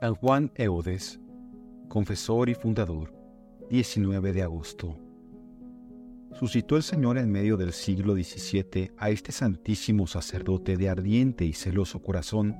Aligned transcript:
San 0.00 0.14
Juan 0.14 0.50
Eudes, 0.54 1.20
confesor 1.88 2.48
y 2.48 2.54
fundador, 2.54 3.12
19 3.68 4.32
de 4.32 4.42
agosto. 4.42 4.96
Suscitó 6.32 6.78
el 6.78 6.82
Señor 6.82 7.18
en 7.18 7.30
medio 7.30 7.58
del 7.58 7.74
siglo 7.74 8.14
XVII 8.14 8.92
a 8.96 9.10
este 9.10 9.30
santísimo 9.30 10.06
sacerdote 10.06 10.78
de 10.78 10.88
ardiente 10.88 11.44
y 11.44 11.52
celoso 11.52 12.00
corazón 12.00 12.56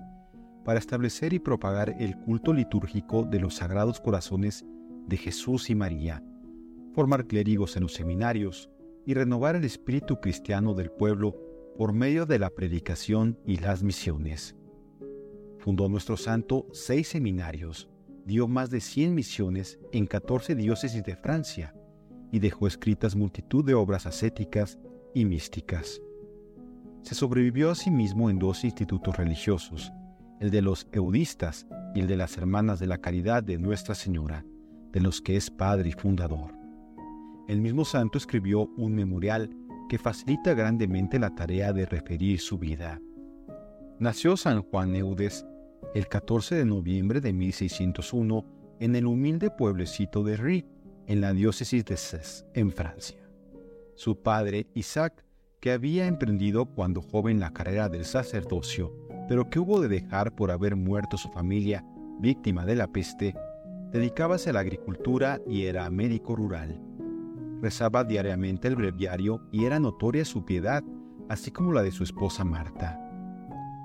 para 0.67 0.79
establecer 0.79 1.33
y 1.33 1.39
propagar 1.39 1.97
el 1.99 2.15
culto 2.19 2.53
litúrgico 2.53 3.23
de 3.23 3.41
los 3.41 3.55
sagrados 3.55 4.01
corazones 4.01 4.67
de 5.07 5.17
Jesús 5.17 5.71
y 5.71 5.75
María, 5.75 6.23
formar 6.93 7.27
clérigos 7.27 7.75
en 7.75 7.85
los 7.85 7.95
seminarios 7.95 8.69
y 9.07 9.15
renovar 9.15 9.57
el 9.57 9.65
espíritu 9.65 10.21
cristiano 10.21 10.75
del 10.75 10.91
pueblo 10.91 11.35
por 11.79 11.95
medio 11.95 12.27
de 12.27 12.39
la 12.39 12.51
predicación 12.51 13.39
y 13.47 13.57
las 13.57 13.83
misiones. 13.83 14.60
Fundó 15.61 15.91
nuestro 15.91 16.17
santo 16.17 16.67
seis 16.73 17.09
seminarios, 17.09 17.87
dio 18.25 18.49
más 18.49 18.71
de 18.71 18.81
100 18.81 19.15
misiones 19.15 19.79
en 19.93 20.07
14 20.07 20.55
diócesis 20.55 21.05
de 21.05 21.17
Francia 21.17 21.75
y 22.33 22.39
dejó 22.39 22.67
escritas 22.67 23.15
multitud 23.15 23.63
de 23.63 23.75
obras 23.75 24.07
ascéticas 24.07 24.79
y 25.15 25.27
místicas. 25.27 26.01
Se 27.03 27.15
sobrevivió 27.15 27.71
a 27.71 27.75
sí 27.75 27.91
mismo 27.91 28.31
en 28.31 28.39
dos 28.39 28.65
institutos 28.65 29.19
religiosos, 29.19 29.93
el 30.41 30.51
de 30.51 30.63
los 30.63 30.87
eudistas 30.93 31.67
y 31.95 32.01
el 32.01 32.07
de 32.07 32.17
las 32.17 32.39
Hermanas 32.39 32.81
de 32.81 32.87
la 32.87 32.99
Caridad 32.99 33.43
de 33.43 33.59
Nuestra 33.59 33.95
Señora, 33.95 34.47
de 34.93 35.01
los 35.01 35.21
que 35.21 35.37
es 35.37 35.51
padre 35.51 35.91
y 35.91 35.93
fundador. 35.93 36.55
El 37.49 37.61
mismo 37.61 37.85
santo 37.85 38.17
escribió 38.17 38.71
un 38.79 38.95
memorial 38.95 39.51
que 39.91 39.99
facilita 39.99 40.55
grandemente 40.55 41.19
la 41.19 41.35
tarea 41.35 41.75
de 41.75 41.85
referir 41.85 42.41
su 42.41 42.59
vida. 42.59 42.99
Nació 43.99 44.39
San 44.39 44.63
Juan 44.63 44.95
Eudes 44.95 45.45
el 45.95 46.07
14 46.09 46.55
de 46.55 46.65
noviembre 46.65 47.21
de 47.21 47.33
1601 47.33 48.45
en 48.81 48.97
el 48.97 49.07
humilde 49.07 49.51
pueblecito 49.51 50.23
de 50.23 50.37
Rie, 50.37 50.67
en 51.07 51.21
la 51.21 51.33
diócesis 51.33 51.85
de 51.85 51.97
Cés, 51.97 52.47
en 52.55 52.71
Francia. 52.71 53.19
Su 53.95 54.23
padre, 54.23 54.67
Isaac, 54.75 55.25
que 55.61 55.73
había 55.73 56.07
emprendido 56.07 56.67
cuando 56.67 57.03
joven 57.03 57.41
la 57.41 57.53
carrera 57.53 57.89
del 57.89 58.05
sacerdocio, 58.05 58.95
pero 59.29 59.51
que 59.51 59.59
hubo 59.59 59.81
de 59.81 59.89
dejar 59.89 60.35
por 60.35 60.51
haber 60.51 60.77
muerto 60.77 61.17
su 61.17 61.29
familia 61.31 61.85
víctima 62.21 62.65
de 62.65 62.77
la 62.77 62.87
peste, 62.87 63.35
dedicábase 63.93 64.51
a 64.51 64.53
la 64.53 64.61
agricultura 64.61 65.41
y 65.47 65.65
era 65.65 65.91
médico 65.91 66.37
rural. 66.37 66.81
Rezaba 67.61 68.05
diariamente 68.05 68.69
el 68.69 68.77
breviario 68.77 69.43
y 69.53 69.65
era 69.65 69.79
notoria 69.79 70.25
su 70.25 70.45
piedad, 70.45 70.83
así 71.29 71.51
como 71.51 71.73
la 71.73 71.83
de 71.83 71.93
su 71.93 72.05
esposa 72.05 72.45
Marta. 72.45 73.10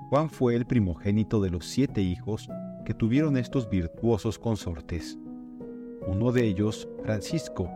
Juan 0.08 0.30
fue 0.30 0.54
el 0.54 0.66
primogénito 0.66 1.40
de 1.40 1.50
los 1.50 1.66
siete 1.66 2.00
hijos 2.00 2.48
que 2.84 2.94
tuvieron 2.94 3.36
estos 3.36 3.68
virtuosos 3.68 4.38
consortes. 4.38 5.18
Uno 6.06 6.30
de 6.30 6.46
ellos, 6.46 6.88
Francisco, 7.02 7.68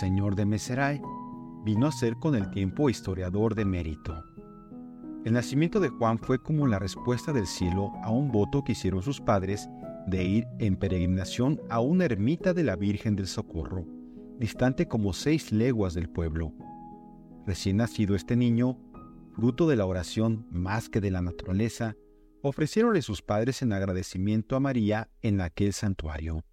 señor 0.00 0.34
de 0.34 0.46
Meseray, 0.46 1.00
vino 1.64 1.86
a 1.86 1.92
ser 1.92 2.16
con 2.16 2.34
el 2.34 2.50
tiempo 2.50 2.90
historiador 2.90 3.54
de 3.54 3.64
mérito. 3.64 4.24
El 5.24 5.34
nacimiento 5.34 5.78
de 5.78 5.90
Juan 5.90 6.18
fue 6.18 6.42
como 6.42 6.66
la 6.66 6.80
respuesta 6.80 7.32
del 7.32 7.46
cielo 7.46 7.92
a 8.02 8.10
un 8.10 8.32
voto 8.32 8.64
que 8.64 8.72
hicieron 8.72 9.02
sus 9.02 9.20
padres 9.20 9.68
de 10.08 10.24
ir 10.24 10.48
en 10.58 10.74
peregrinación 10.74 11.60
a 11.68 11.78
una 11.78 12.06
ermita 12.06 12.52
de 12.52 12.64
la 12.64 12.74
Virgen 12.74 13.14
del 13.14 13.28
Socorro, 13.28 13.84
distante 14.40 14.88
como 14.88 15.12
seis 15.12 15.52
leguas 15.52 15.94
del 15.94 16.08
pueblo. 16.08 16.52
Recién 17.46 17.76
nacido 17.76 18.16
este 18.16 18.34
niño, 18.34 18.76
fruto 19.40 19.66
de 19.66 19.74
la 19.74 19.86
oración 19.86 20.46
más 20.50 20.90
que 20.90 21.00
de 21.00 21.10
la 21.10 21.22
naturaleza, 21.22 21.96
ofrecieronle 22.42 23.00
sus 23.00 23.22
padres 23.22 23.62
en 23.62 23.72
agradecimiento 23.72 24.54
a 24.54 24.60
María 24.60 25.08
en 25.22 25.40
aquel 25.40 25.72
santuario. 25.72 26.44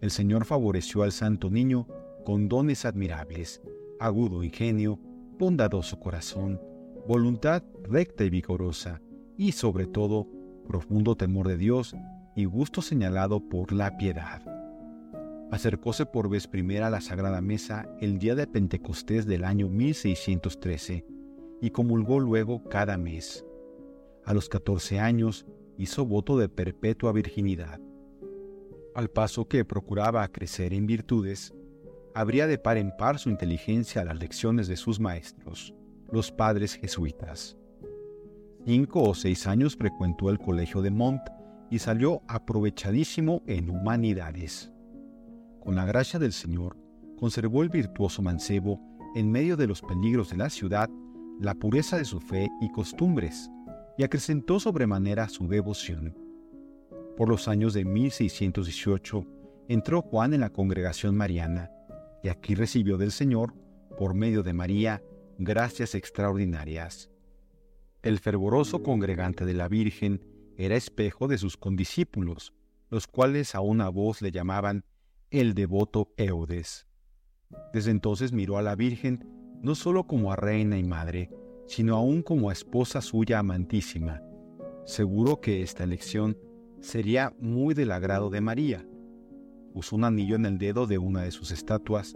El 0.00 0.12
Señor 0.12 0.44
favoreció 0.44 1.02
al 1.02 1.10
santo 1.10 1.50
niño 1.50 1.88
con 2.24 2.48
dones 2.48 2.84
admirables, 2.84 3.60
agudo 3.98 4.44
ingenio, 4.44 5.00
bondadoso 5.40 5.98
corazón, 5.98 6.60
voluntad 7.08 7.64
recta 7.82 8.22
y 8.22 8.30
vigorosa, 8.30 9.02
y 9.36 9.50
sobre 9.50 9.88
todo, 9.88 10.28
profundo 10.68 11.16
temor 11.16 11.48
de 11.48 11.56
Dios 11.56 11.96
y 12.36 12.44
gusto 12.44 12.80
señalado 12.80 13.40
por 13.40 13.72
la 13.72 13.96
piedad. 13.96 14.40
Acercóse 15.50 16.06
por 16.06 16.28
vez 16.28 16.46
primera 16.46 16.86
a 16.86 16.90
la 16.90 17.00
Sagrada 17.00 17.40
Mesa 17.40 17.88
el 18.00 18.20
día 18.20 18.36
de 18.36 18.46
Pentecostés 18.46 19.26
del 19.26 19.42
año 19.42 19.68
1613, 19.68 21.15
y 21.60 21.70
comulgó 21.70 22.20
luego 22.20 22.62
cada 22.64 22.96
mes. 22.96 23.44
A 24.24 24.34
los 24.34 24.48
14 24.48 24.98
años 25.00 25.46
hizo 25.78 26.04
voto 26.04 26.38
de 26.38 26.48
perpetua 26.48 27.12
virginidad. 27.12 27.80
Al 28.94 29.08
paso 29.08 29.46
que 29.46 29.64
procuraba 29.64 30.26
crecer 30.28 30.72
en 30.72 30.86
virtudes, 30.86 31.54
habría 32.14 32.46
de 32.46 32.58
par 32.58 32.78
en 32.78 32.96
par 32.96 33.18
su 33.18 33.28
inteligencia 33.28 34.00
a 34.00 34.04
las 34.04 34.18
lecciones 34.18 34.68
de 34.68 34.76
sus 34.76 34.98
maestros, 34.98 35.74
los 36.10 36.32
padres 36.32 36.74
jesuitas. 36.74 37.56
Cinco 38.64 39.02
o 39.02 39.14
seis 39.14 39.46
años 39.46 39.76
frecuentó 39.76 40.30
el 40.30 40.38
colegio 40.38 40.82
de 40.82 40.90
Mont 40.90 41.22
y 41.70 41.78
salió 41.78 42.22
aprovechadísimo 42.26 43.42
en 43.46 43.70
humanidades. 43.70 44.72
Con 45.60 45.76
la 45.76 45.84
gracia 45.84 46.18
del 46.18 46.32
Señor, 46.32 46.76
conservó 47.18 47.62
el 47.62 47.68
virtuoso 47.68 48.22
mancebo 48.22 48.80
en 49.14 49.30
medio 49.30 49.56
de 49.56 49.66
los 49.66 49.82
peligros 49.82 50.30
de 50.30 50.36
la 50.36 50.50
ciudad 50.50 50.90
la 51.40 51.54
pureza 51.54 51.98
de 51.98 52.04
su 52.04 52.20
fe 52.20 52.48
y 52.60 52.70
costumbres, 52.70 53.50
y 53.98 54.04
acrecentó 54.04 54.58
sobremanera 54.60 55.28
su 55.28 55.48
devoción. 55.48 56.16
Por 57.16 57.28
los 57.28 57.48
años 57.48 57.74
de 57.74 57.84
1618 57.84 59.26
entró 59.68 60.02
Juan 60.02 60.34
en 60.34 60.40
la 60.40 60.50
congregación 60.50 61.16
mariana, 61.16 61.70
y 62.22 62.28
aquí 62.28 62.54
recibió 62.54 62.98
del 62.98 63.12
Señor, 63.12 63.54
por 63.98 64.14
medio 64.14 64.42
de 64.42 64.52
María, 64.52 65.02
gracias 65.38 65.94
extraordinarias. 65.94 67.10
El 68.02 68.18
fervoroso 68.18 68.82
congregante 68.82 69.44
de 69.44 69.54
la 69.54 69.68
Virgen 69.68 70.22
era 70.56 70.76
espejo 70.76 71.28
de 71.28 71.38
sus 71.38 71.56
condiscípulos, 71.56 72.54
los 72.88 73.06
cuales 73.06 73.54
a 73.54 73.60
una 73.60 73.88
voz 73.88 74.22
le 74.22 74.30
llamaban 74.30 74.84
el 75.30 75.54
devoto 75.54 76.12
Eudes. 76.16 76.86
Desde 77.72 77.90
entonces 77.90 78.32
miró 78.32 78.58
a 78.58 78.62
la 78.62 78.74
Virgen 78.74 79.36
no 79.62 79.74
solo 79.74 80.06
como 80.06 80.32
a 80.32 80.36
reina 80.36 80.78
y 80.78 80.84
madre, 80.84 81.30
sino 81.66 81.96
aún 81.96 82.22
como 82.22 82.50
a 82.50 82.52
esposa 82.52 83.00
suya 83.00 83.38
amantísima. 83.38 84.22
Seguro 84.84 85.40
que 85.40 85.62
esta 85.62 85.84
elección 85.84 86.38
sería 86.80 87.34
muy 87.40 87.74
del 87.74 87.90
agrado 87.90 88.30
de 88.30 88.40
María. 88.40 88.86
Puso 89.72 89.96
un 89.96 90.04
anillo 90.04 90.36
en 90.36 90.46
el 90.46 90.58
dedo 90.58 90.86
de 90.86 90.98
una 90.98 91.22
de 91.22 91.32
sus 91.32 91.50
estatuas, 91.50 92.14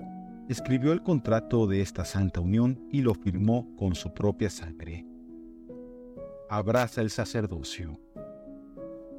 escribió 0.49 0.93
el 0.93 1.03
contrato 1.03 1.67
de 1.67 1.81
esta 1.81 2.05
santa 2.05 2.41
unión 2.41 2.87
y 2.91 3.03
lo 3.03 3.15
firmó 3.15 3.75
con 3.77 3.95
su 3.95 4.15
propia 4.15 4.51
sangre. 4.51 5.07
Abraza 6.49 7.01
el 7.01 7.11
sacerdocio. 7.11 8.01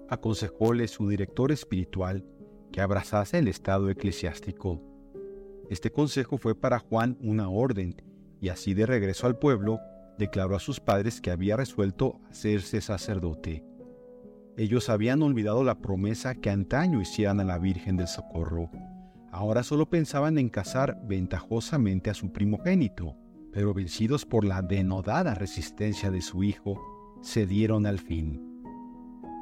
Aconsejóle 0.09 0.87
su 0.87 1.07
director 1.07 1.51
espiritual 1.51 2.25
que 2.71 2.81
abrazase 2.81 3.37
el 3.37 3.47
estado 3.47 3.89
eclesiástico. 3.89 4.81
Este 5.69 5.91
consejo 5.91 6.37
fue 6.37 6.55
para 6.55 6.79
Juan 6.79 7.17
una 7.21 7.49
orden 7.49 7.95
y 8.41 8.49
así 8.49 8.73
de 8.73 8.85
regreso 8.85 9.27
al 9.27 9.37
pueblo, 9.37 9.79
declaró 10.17 10.55
a 10.55 10.59
sus 10.59 10.79
padres 10.79 11.21
que 11.21 11.31
había 11.31 11.55
resuelto 11.55 12.19
hacerse 12.29 12.81
sacerdote. 12.81 13.63
Ellos 14.57 14.89
habían 14.89 15.21
olvidado 15.21 15.63
la 15.63 15.79
promesa 15.79 16.35
que 16.35 16.49
antaño 16.49 16.99
hicieran 16.99 17.39
a 17.39 17.45
la 17.45 17.57
Virgen 17.57 17.95
del 17.95 18.07
Socorro. 18.07 18.69
Ahora 19.31 19.63
solo 19.63 19.89
pensaban 19.89 20.37
en 20.37 20.49
casar 20.49 20.99
ventajosamente 21.07 22.09
a 22.09 22.13
su 22.13 22.33
primogénito, 22.33 23.15
pero 23.53 23.73
vencidos 23.73 24.25
por 24.25 24.43
la 24.43 24.61
denodada 24.61 25.35
resistencia 25.35 26.11
de 26.11 26.21
su 26.21 26.43
hijo, 26.43 26.81
cedieron 27.23 27.85
al 27.85 27.99
fin. 27.99 28.41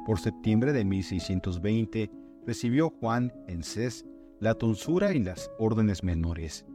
Por 0.06 0.20
septiembre 0.20 0.72
de 0.72 0.84
1620 0.84 2.10
recibió 2.46 2.90
Juan 2.90 3.32
en 3.48 3.62
Cés 3.62 4.04
la 4.40 4.54
tonsura 4.54 5.12
y 5.12 5.20
las 5.20 5.50
órdenes 5.58 6.02
menores, 6.04 6.66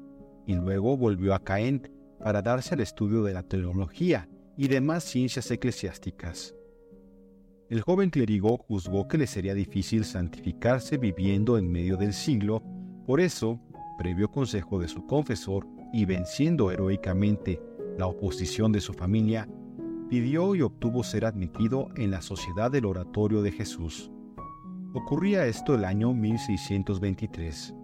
y 0.45 0.55
luego 0.55 0.97
volvió 0.97 1.33
a 1.33 1.43
Caen 1.43 1.89
para 2.25 2.41
darse 2.41 2.73
al 2.73 2.81
estudio 2.81 3.21
de 3.21 3.33
la 3.33 3.43
teología 3.43 4.27
y 4.57 4.67
demás 4.67 5.03
ciencias 5.03 5.51
eclesiásticas. 5.51 6.55
El 7.69 7.81
joven 7.81 8.09
clérigo 8.09 8.57
juzgó 8.57 9.07
que 9.07 9.19
le 9.19 9.27
sería 9.27 9.53
difícil 9.53 10.03
santificarse 10.03 10.97
viviendo 10.97 11.55
en 11.59 11.71
medio 11.71 11.97
del 11.97 12.13
siglo, 12.13 12.63
por 13.05 13.21
eso, 13.21 13.61
previo 13.99 14.31
consejo 14.31 14.79
de 14.79 14.87
su 14.87 15.05
confesor 15.05 15.67
y 15.93 16.05
venciendo 16.05 16.71
heroicamente 16.71 17.61
la 17.95 18.07
oposición 18.07 18.71
de 18.71 18.81
su 18.81 18.95
familia, 18.95 19.47
pidió 20.09 20.55
y 20.55 20.63
obtuvo 20.63 21.03
ser 21.03 21.25
admitido 21.25 21.89
en 21.95 22.09
la 22.09 22.23
Sociedad 22.23 22.71
del 22.71 22.85
Oratorio 22.85 23.43
de 23.43 23.51
Jesús. 23.51 24.09
Ocurría 24.95 25.45
esto 25.45 25.75
el 25.75 25.85
año 25.85 26.11
1623. 26.11 27.75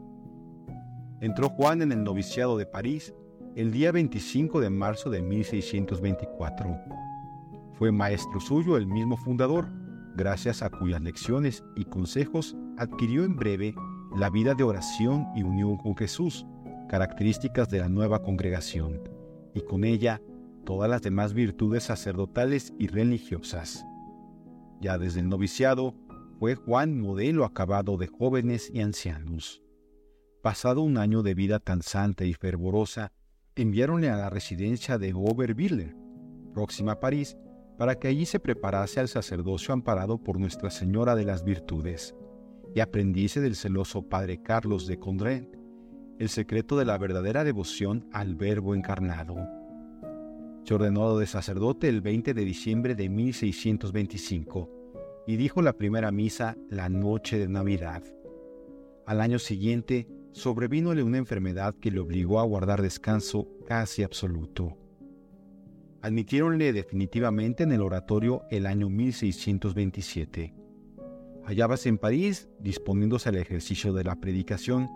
Entró 1.21 1.49
Juan 1.49 1.83
en 1.83 1.91
el 1.91 2.03
noviciado 2.03 2.57
de 2.57 2.65
París 2.65 3.13
el 3.55 3.71
día 3.71 3.91
25 3.91 4.61
de 4.61 4.69
marzo 4.69 5.09
de 5.09 5.21
1624. 5.21 6.79
Fue 7.73 7.91
maestro 7.91 8.39
suyo 8.39 8.77
el 8.77 8.87
mismo 8.87 9.17
fundador, 9.17 9.67
gracias 10.15 10.61
a 10.61 10.69
cuyas 10.69 11.01
lecciones 11.01 11.63
y 11.75 11.83
consejos 11.83 12.55
adquirió 12.77 13.25
en 13.25 13.35
breve 13.35 13.75
la 14.15 14.29
vida 14.29 14.53
de 14.53 14.63
oración 14.63 15.27
y 15.35 15.43
unión 15.43 15.77
con 15.77 15.97
Jesús, 15.97 16.45
características 16.87 17.69
de 17.69 17.79
la 17.79 17.89
nueva 17.89 18.21
congregación, 18.21 19.01
y 19.53 19.61
con 19.61 19.83
ella 19.83 20.21
todas 20.65 20.89
las 20.89 21.01
demás 21.01 21.33
virtudes 21.33 21.83
sacerdotales 21.83 22.73
y 22.79 22.87
religiosas. 22.87 23.85
Ya 24.79 24.97
desde 24.97 25.19
el 25.19 25.27
noviciado 25.27 25.93
fue 26.39 26.55
Juan 26.55 26.99
modelo 26.99 27.43
acabado 27.43 27.97
de 27.97 28.07
jóvenes 28.07 28.71
y 28.73 28.79
ancianos. 28.79 29.61
Pasado 30.41 30.81
un 30.81 30.97
año 30.97 31.21
de 31.21 31.35
vida 31.35 31.59
tan 31.59 31.81
santa 31.81 32.23
y 32.25 32.33
fervorosa, 32.33 33.11
enviáronle 33.55 34.09
a 34.09 34.17
la 34.17 34.29
residencia 34.29 34.97
de 34.97 35.13
Oberviller, 35.13 35.95
próxima 36.53 36.93
a 36.93 36.99
París, 36.99 37.37
para 37.77 37.95
que 37.95 38.07
allí 38.07 38.25
se 38.25 38.39
preparase 38.39 38.99
al 38.99 39.07
sacerdocio 39.07 39.73
amparado 39.73 40.17
por 40.17 40.39
Nuestra 40.39 40.69
Señora 40.69 41.15
de 41.15 41.25
las 41.25 41.43
Virtudes, 41.43 42.15
y 42.75 42.79
aprendiese 42.79 43.41
del 43.41 43.55
celoso 43.55 44.03
padre 44.03 44.41
Carlos 44.41 44.87
de 44.87 44.99
Condren 44.99 45.61
el 46.21 46.29
secreto 46.29 46.77
de 46.77 46.85
la 46.85 46.99
verdadera 46.99 47.43
devoción 47.43 48.07
al 48.11 48.35
Verbo 48.35 48.75
encarnado. 48.75 49.35
Se 50.63 50.75
ordenó 50.75 51.17
de 51.17 51.25
sacerdote 51.25 51.89
el 51.89 52.01
20 52.01 52.35
de 52.35 52.45
diciembre 52.45 52.93
de 52.93 53.09
1625 53.09 54.69
y 55.25 55.35
dijo 55.37 55.63
la 55.63 55.73
primera 55.73 56.11
misa 56.11 56.55
la 56.69 56.89
noche 56.89 57.39
de 57.39 57.47
Navidad. 57.47 58.03
Al 59.07 59.19
año 59.19 59.39
siguiente 59.39 60.07
sobrevínole 60.31 61.03
una 61.03 61.17
enfermedad 61.17 61.75
que 61.75 61.91
le 61.91 61.99
obligó 61.99 62.39
a 62.39 62.43
guardar 62.43 62.81
descanso 62.81 63.47
casi 63.67 64.03
absoluto. 64.03 64.77
Admitiéronle 66.01 66.73
definitivamente 66.73 67.63
en 67.63 67.71
el 67.71 67.81
oratorio 67.81 68.43
el 68.49 68.65
año 68.65 68.89
1627. 68.89 70.53
Hallábase 71.45 71.89
en 71.89 71.97
París 71.97 72.49
disponiéndose 72.59 73.29
al 73.29 73.35
ejercicio 73.35 73.93
de 73.93 74.03
la 74.03 74.15
predicación 74.15 74.87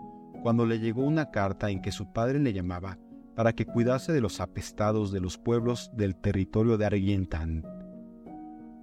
cuando 0.42 0.66
le 0.66 0.78
llegó 0.78 1.02
una 1.02 1.30
carta 1.30 1.70
en 1.70 1.82
que 1.82 1.92
su 1.92 2.12
padre 2.12 2.38
le 2.38 2.52
llamaba 2.52 2.98
para 3.36 3.52
que 3.52 3.66
cuidase 3.66 4.12
de 4.12 4.20
los 4.20 4.40
apestados 4.40 5.12
de 5.12 5.20
los 5.20 5.36
pueblos 5.36 5.90
del 5.94 6.16
territorio 6.16 6.78
de 6.78 6.86
Argentán. 6.86 7.64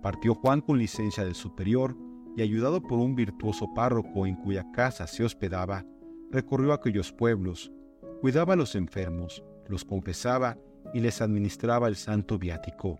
Partió 0.01 0.35
Juan 0.35 0.61
con 0.61 0.77
licencia 0.77 1.23
del 1.23 1.35
superior 1.35 1.97
y 2.37 2.41
ayudado 2.41 2.81
por 2.81 2.99
un 2.99 3.15
virtuoso 3.15 3.73
párroco 3.73 4.27
en 4.27 4.35
cuya 4.35 4.69
casa 4.71 5.07
se 5.07 5.23
hospedaba, 5.23 5.85
recorrió 6.33 6.73
aquellos 6.73 7.13
pueblos, 7.13 7.71
cuidaba 8.19 8.53
a 8.53 8.57
los 8.57 8.73
enfermos, 8.73 9.43
los 9.67 9.85
confesaba 9.85 10.57
y 10.91 10.99
les 10.99 11.21
administraba 11.21 11.87
el 11.87 11.95
santo 11.95 12.39
viático. 12.39 12.97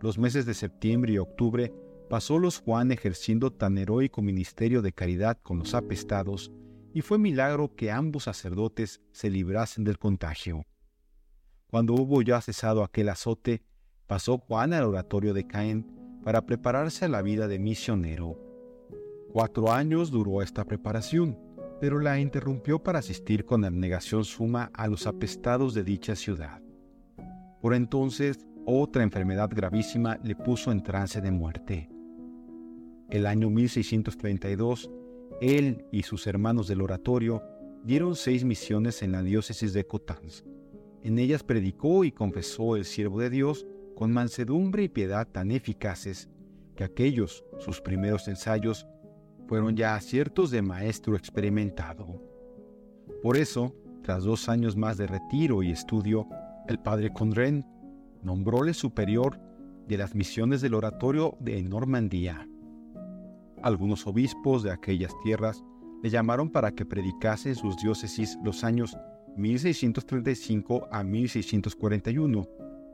Los 0.00 0.18
meses 0.18 0.44
de 0.44 0.52
septiembre 0.52 1.14
y 1.14 1.18
octubre 1.18 1.72
pasó 2.10 2.38
los 2.38 2.58
Juan 2.60 2.92
ejerciendo 2.92 3.50
tan 3.50 3.78
heroico 3.78 4.20
ministerio 4.20 4.82
de 4.82 4.92
caridad 4.92 5.38
con 5.42 5.58
los 5.58 5.74
apestados, 5.74 6.52
y 6.92 7.00
fue 7.00 7.18
milagro 7.18 7.74
que 7.74 7.90
ambos 7.90 8.24
sacerdotes 8.24 9.00
se 9.12 9.30
librasen 9.30 9.84
del 9.84 9.98
contagio. 9.98 10.66
Cuando 11.68 11.94
hubo 11.94 12.20
ya 12.20 12.40
cesado 12.42 12.82
aquel 12.82 13.08
azote, 13.08 13.62
pasó 14.06 14.38
Juan 14.38 14.74
al 14.74 14.84
oratorio 14.84 15.32
de 15.32 15.46
Caen 15.46 15.86
para 16.22 16.44
prepararse 16.44 17.06
a 17.06 17.08
la 17.08 17.22
vida 17.22 17.48
de 17.48 17.58
misionero. 17.58 18.38
Cuatro 19.32 19.72
años 19.72 20.10
duró 20.10 20.42
esta 20.42 20.64
preparación 20.64 21.38
pero 21.80 21.98
la 21.98 22.20
interrumpió 22.20 22.82
para 22.82 22.98
asistir 22.98 23.44
con 23.44 23.64
abnegación 23.64 24.24
suma 24.24 24.70
a 24.74 24.86
los 24.86 25.06
apestados 25.06 25.74
de 25.74 25.82
dicha 25.82 26.14
ciudad. 26.14 26.60
Por 27.60 27.74
entonces, 27.74 28.46
otra 28.66 29.02
enfermedad 29.02 29.50
gravísima 29.52 30.18
le 30.22 30.36
puso 30.36 30.70
en 30.70 30.82
trance 30.82 31.20
de 31.20 31.30
muerte. 31.30 31.88
El 33.08 33.26
año 33.26 33.50
1632, 33.50 34.90
él 35.40 35.84
y 35.90 36.02
sus 36.02 36.26
hermanos 36.26 36.68
del 36.68 36.82
oratorio 36.82 37.42
dieron 37.82 38.14
seis 38.14 38.44
misiones 38.44 39.02
en 39.02 39.12
la 39.12 39.22
diócesis 39.22 39.72
de 39.72 39.86
Cotanz. 39.86 40.44
En 41.02 41.18
ellas 41.18 41.42
predicó 41.42 42.04
y 42.04 42.12
confesó 42.12 42.76
el 42.76 42.84
siervo 42.84 43.20
de 43.20 43.30
Dios 43.30 43.66
con 43.96 44.12
mansedumbre 44.12 44.82
y 44.84 44.88
piedad 44.88 45.26
tan 45.26 45.50
eficaces 45.50 46.28
que 46.76 46.84
aquellos, 46.84 47.44
sus 47.58 47.80
primeros 47.80 48.28
ensayos, 48.28 48.86
fueron 49.50 49.74
ya 49.74 49.96
aciertos 49.96 50.52
de 50.52 50.62
maestro 50.62 51.16
experimentado. 51.16 52.22
Por 53.20 53.36
eso, 53.36 53.74
tras 54.00 54.22
dos 54.22 54.48
años 54.48 54.76
más 54.76 54.96
de 54.96 55.08
retiro 55.08 55.64
y 55.64 55.72
estudio, 55.72 56.28
el 56.68 56.78
padre 56.78 57.12
Condren 57.12 57.66
nombróle 58.22 58.74
superior 58.74 59.40
de 59.88 59.98
las 59.98 60.14
misiones 60.14 60.60
del 60.60 60.74
oratorio 60.74 61.36
de 61.40 61.60
Normandía. 61.64 62.48
Algunos 63.60 64.06
obispos 64.06 64.62
de 64.62 64.70
aquellas 64.70 65.12
tierras 65.24 65.64
le 66.00 66.10
llamaron 66.10 66.48
para 66.48 66.70
que 66.70 66.86
predicase 66.86 67.48
en 67.48 67.56
sus 67.56 67.76
diócesis 67.78 68.38
los 68.44 68.62
años 68.62 68.96
1635 69.36 70.86
a 70.92 71.02
1641, 71.02 72.46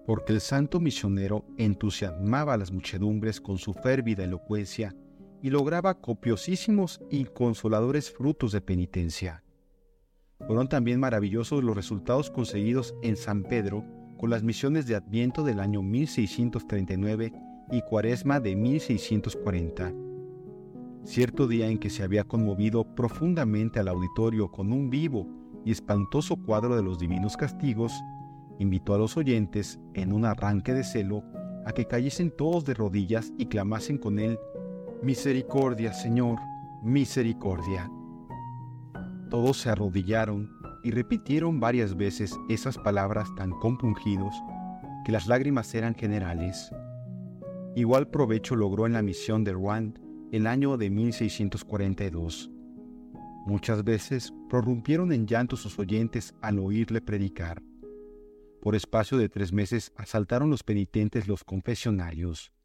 porque 0.07 0.33
el 0.33 0.41
santo 0.41 0.81
misionero 0.81 1.45
entusiasmaba 1.59 2.55
a 2.55 2.57
las 2.57 2.73
muchedumbres 2.73 3.43
con 3.43 3.59
su 3.59 3.75
férvida 3.75 4.25
elocuencia 4.25 4.97
y 5.43 5.51
lograba 5.51 6.01
copiosísimos 6.01 7.01
y 7.11 7.25
consoladores 7.25 8.11
frutos 8.11 8.53
de 8.53 8.61
penitencia. 8.61 9.43
Fueron 10.47 10.69
también 10.69 11.01
maravillosos 11.01 11.65
los 11.65 11.75
resultados 11.75 12.31
conseguidos 12.31 12.95
en 13.03 13.17
San 13.17 13.43
Pedro 13.43 13.85
con 14.19 14.31
las 14.31 14.43
misiones 14.43 14.87
de 14.87 14.97
Adviento 14.97 15.45
del 15.45 15.61
año 15.61 15.83
1639 15.83 17.33
y 17.71 17.83
Cuaresma 17.83 18.41
de 18.41 18.57
1640. 18.57 19.93
Cierto 21.05 21.47
día 21.47 21.69
en 21.69 21.79
que 21.79 21.91
se 21.91 22.03
había 22.03 22.25
conmovido 22.25 22.85
profundamente 22.95 23.79
al 23.79 23.89
auditorio 23.89 24.51
con 24.51 24.73
un 24.73 24.91
vivo 24.91 25.27
y 25.65 25.71
espantoso 25.71 26.37
cuadro 26.37 26.77
de 26.77 26.83
los 26.83 26.99
divinos 26.99 27.37
castigos, 27.37 27.93
invitó 28.59 28.95
a 28.95 28.99
los 28.99 29.17
oyentes, 29.17 29.79
en 29.95 30.13
un 30.13 30.25
arranque 30.25 30.73
de 30.75 30.85
celo, 30.85 31.23
a 31.65 31.73
que 31.73 31.87
cayesen 31.87 32.31
todos 32.31 32.65
de 32.65 32.75
rodillas 32.75 33.33
y 33.39 33.47
clamasen 33.47 33.99
con 33.99 34.19
él 34.19 34.39
Misericordia, 35.03 35.93
Señor, 35.93 36.39
misericordia. 36.83 37.91
Todos 39.31 39.59
se 39.59 39.69
arrodillaron 39.69 40.51
y 40.83 40.91
repitieron 40.91 41.61
varias 41.61 41.97
veces 41.97 42.35
esas 42.49 42.79
palabras 42.79 43.29
tan 43.37 43.51
compungidos 43.51 44.35
que 45.05 45.13
las 45.13 45.27
lágrimas 45.27 45.75
eran 45.75 45.95
generales. 45.95 46.71
Igual 47.75 48.09
provecho 48.09 48.57
logró 48.57 48.87
en 48.87 48.95
la 48.95 49.03
misión 49.03 49.45
de 49.45 49.53
Rouen 49.53 49.99
el 50.33 50.47
año 50.47 50.79
de 50.79 50.89
1642. 50.89 52.51
Muchas 53.47 53.85
veces 53.85 54.33
prorrumpieron 54.49 55.13
en 55.13 55.27
llanto 55.27 55.57
sus 55.57 55.79
oyentes 55.79 56.35
al 56.41 56.59
oírle 56.59 57.03
predicar. 57.03 57.63
Por 58.63 58.75
espacio 58.75 59.19
de 59.19 59.29
tres 59.29 59.53
meses 59.53 59.93
asaltaron 59.95 60.51
los 60.51 60.63
penitentes 60.63 61.29
los 61.29 61.45
confesionarios. 61.45 62.56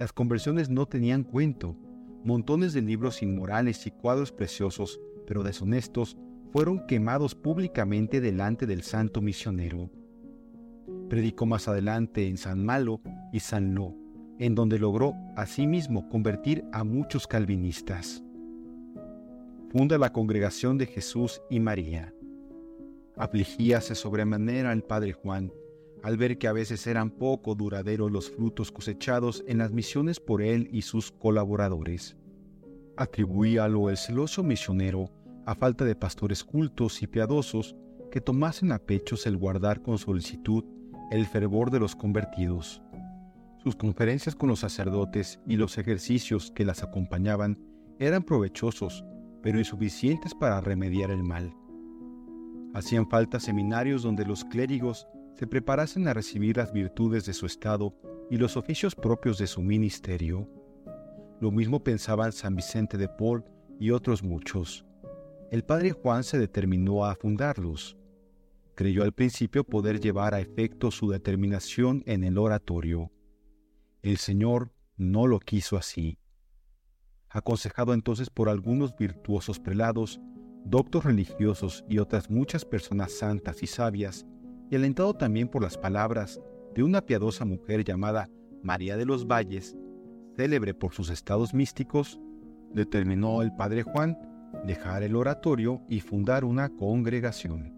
Las 0.00 0.14
conversiones 0.14 0.70
no 0.70 0.86
tenían 0.86 1.24
cuento. 1.24 1.76
Montones 2.24 2.72
de 2.72 2.80
libros 2.80 3.22
inmorales 3.22 3.86
y 3.86 3.90
cuadros 3.90 4.32
preciosos, 4.32 4.98
pero 5.26 5.42
deshonestos, 5.42 6.16
fueron 6.52 6.86
quemados 6.86 7.34
públicamente 7.34 8.22
delante 8.22 8.66
del 8.66 8.82
santo 8.82 9.20
misionero. 9.20 9.90
Predicó 11.10 11.44
más 11.44 11.68
adelante 11.68 12.26
en 12.26 12.38
San 12.38 12.64
Malo 12.64 13.02
y 13.30 13.40
San 13.40 13.74
Lo, 13.74 13.94
en 14.38 14.54
donde 14.54 14.78
logró 14.78 15.12
asimismo 15.36 16.08
convertir 16.08 16.64
a 16.72 16.82
muchos 16.82 17.26
calvinistas. 17.26 18.24
Funda 19.68 19.98
la 19.98 20.14
congregación 20.14 20.78
de 20.78 20.86
Jesús 20.86 21.42
y 21.50 21.60
María. 21.60 22.14
Afligíase 23.18 23.94
sobremanera 23.94 24.72
el 24.72 24.82
padre 24.82 25.12
Juan, 25.12 25.52
al 26.02 26.16
ver 26.16 26.38
que 26.38 26.48
a 26.48 26.52
veces 26.52 26.86
eran 26.86 27.10
poco 27.10 27.54
duraderos 27.54 28.10
los 28.10 28.30
frutos 28.30 28.72
cosechados 28.72 29.44
en 29.46 29.58
las 29.58 29.72
misiones 29.72 30.20
por 30.20 30.42
él 30.42 30.68
y 30.72 30.82
sus 30.82 31.12
colaboradores. 31.12 32.16
Atribuíalo 32.96 33.90
el 33.90 33.96
celoso 33.96 34.42
misionero 34.42 35.10
a 35.46 35.54
falta 35.54 35.84
de 35.84 35.94
pastores 35.94 36.44
cultos 36.44 37.02
y 37.02 37.06
piadosos 37.06 37.76
que 38.10 38.20
tomasen 38.20 38.72
a 38.72 38.78
pechos 38.78 39.26
el 39.26 39.36
guardar 39.36 39.82
con 39.82 39.98
solicitud 39.98 40.64
el 41.10 41.26
fervor 41.26 41.70
de 41.70 41.80
los 41.80 41.96
convertidos. 41.96 42.82
Sus 43.62 43.76
conferencias 43.76 44.34
con 44.34 44.48
los 44.48 44.60
sacerdotes 44.60 45.40
y 45.46 45.56
los 45.56 45.76
ejercicios 45.76 46.50
que 46.50 46.64
las 46.64 46.82
acompañaban 46.82 47.58
eran 47.98 48.22
provechosos, 48.22 49.04
pero 49.42 49.58
insuficientes 49.58 50.34
para 50.34 50.60
remediar 50.60 51.10
el 51.10 51.22
mal. 51.22 51.54
Hacían 52.72 53.08
falta 53.08 53.40
seminarios 53.40 54.02
donde 54.02 54.24
los 54.24 54.44
clérigos 54.44 55.06
se 55.40 55.46
preparasen 55.46 56.06
a 56.06 56.12
recibir 56.12 56.58
las 56.58 56.70
virtudes 56.70 57.24
de 57.24 57.32
su 57.32 57.46
estado 57.46 57.94
y 58.28 58.36
los 58.36 58.58
oficios 58.58 58.94
propios 58.94 59.38
de 59.38 59.46
su 59.46 59.62
ministerio. 59.62 60.46
Lo 61.40 61.50
mismo 61.50 61.82
pensaban 61.82 62.32
San 62.32 62.54
Vicente 62.56 62.98
de 62.98 63.08
Paul 63.08 63.42
y 63.78 63.90
otros 63.90 64.22
muchos. 64.22 64.84
El 65.50 65.64
padre 65.64 65.92
Juan 65.92 66.24
se 66.24 66.38
determinó 66.38 67.06
a 67.06 67.14
fundarlos. 67.14 67.96
Creyó 68.74 69.02
al 69.02 69.14
principio 69.14 69.64
poder 69.64 69.98
llevar 69.98 70.34
a 70.34 70.40
efecto 70.40 70.90
su 70.90 71.08
determinación 71.08 72.02
en 72.04 72.22
el 72.22 72.36
oratorio. 72.36 73.10
El 74.02 74.18
Señor, 74.18 74.74
no 74.98 75.26
lo 75.26 75.40
quiso 75.40 75.78
así. 75.78 76.18
Aconsejado 77.30 77.94
entonces 77.94 78.28
por 78.28 78.50
algunos 78.50 78.94
virtuosos 78.94 79.58
prelados, 79.58 80.20
doctos 80.66 81.02
religiosos 81.06 81.82
y 81.88 81.96
otras 81.96 82.28
muchas 82.28 82.66
personas 82.66 83.12
santas 83.12 83.62
y 83.62 83.66
sabias, 83.66 84.26
y 84.70 84.76
alentado 84.76 85.14
también 85.14 85.48
por 85.48 85.62
las 85.62 85.76
palabras 85.76 86.40
de 86.74 86.82
una 86.82 87.02
piadosa 87.02 87.44
mujer 87.44 87.84
llamada 87.84 88.30
María 88.62 88.96
de 88.96 89.04
los 89.04 89.26
Valles, 89.26 89.76
célebre 90.36 90.74
por 90.74 90.94
sus 90.94 91.10
estados 91.10 91.52
místicos, 91.52 92.20
determinó 92.72 93.42
el 93.42 93.52
padre 93.54 93.82
Juan 93.82 94.16
dejar 94.64 95.02
el 95.02 95.16
oratorio 95.16 95.82
y 95.88 96.00
fundar 96.00 96.44
una 96.44 96.68
congregación. 96.68 97.74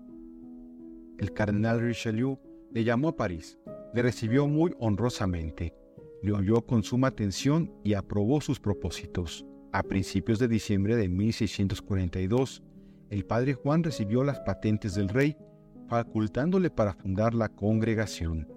El 1.19 1.33
cardenal 1.33 1.81
Richelieu 1.81 2.39
le 2.71 2.85
llamó 2.85 3.09
a 3.09 3.17
París, 3.17 3.59
le 3.95 4.03
recibió 4.03 4.47
muy 4.47 4.75
honrosamente, 4.79 5.75
le 6.23 6.33
oyó 6.33 6.63
con 6.63 6.83
suma 6.83 7.09
atención 7.09 7.73
y 7.85 7.95
aprobó 7.95 8.41
sus 8.41 8.61
propósitos. 8.61 9.47
A 9.73 9.83
principios 9.83 10.39
de 10.39 10.49
diciembre 10.49 10.97
de 10.97 11.09
1642, 11.09 12.63
el 13.11 13.25
padre 13.25 13.55
Juan 13.55 13.83
recibió 13.83 14.25
las 14.25 14.41
patentes 14.41 14.95
del 14.95 15.09
rey, 15.09 15.37
facultándole 15.93 16.71
para 16.71 16.95
fundar 16.95 17.35
la 17.35 17.51
congregación. 17.51 18.49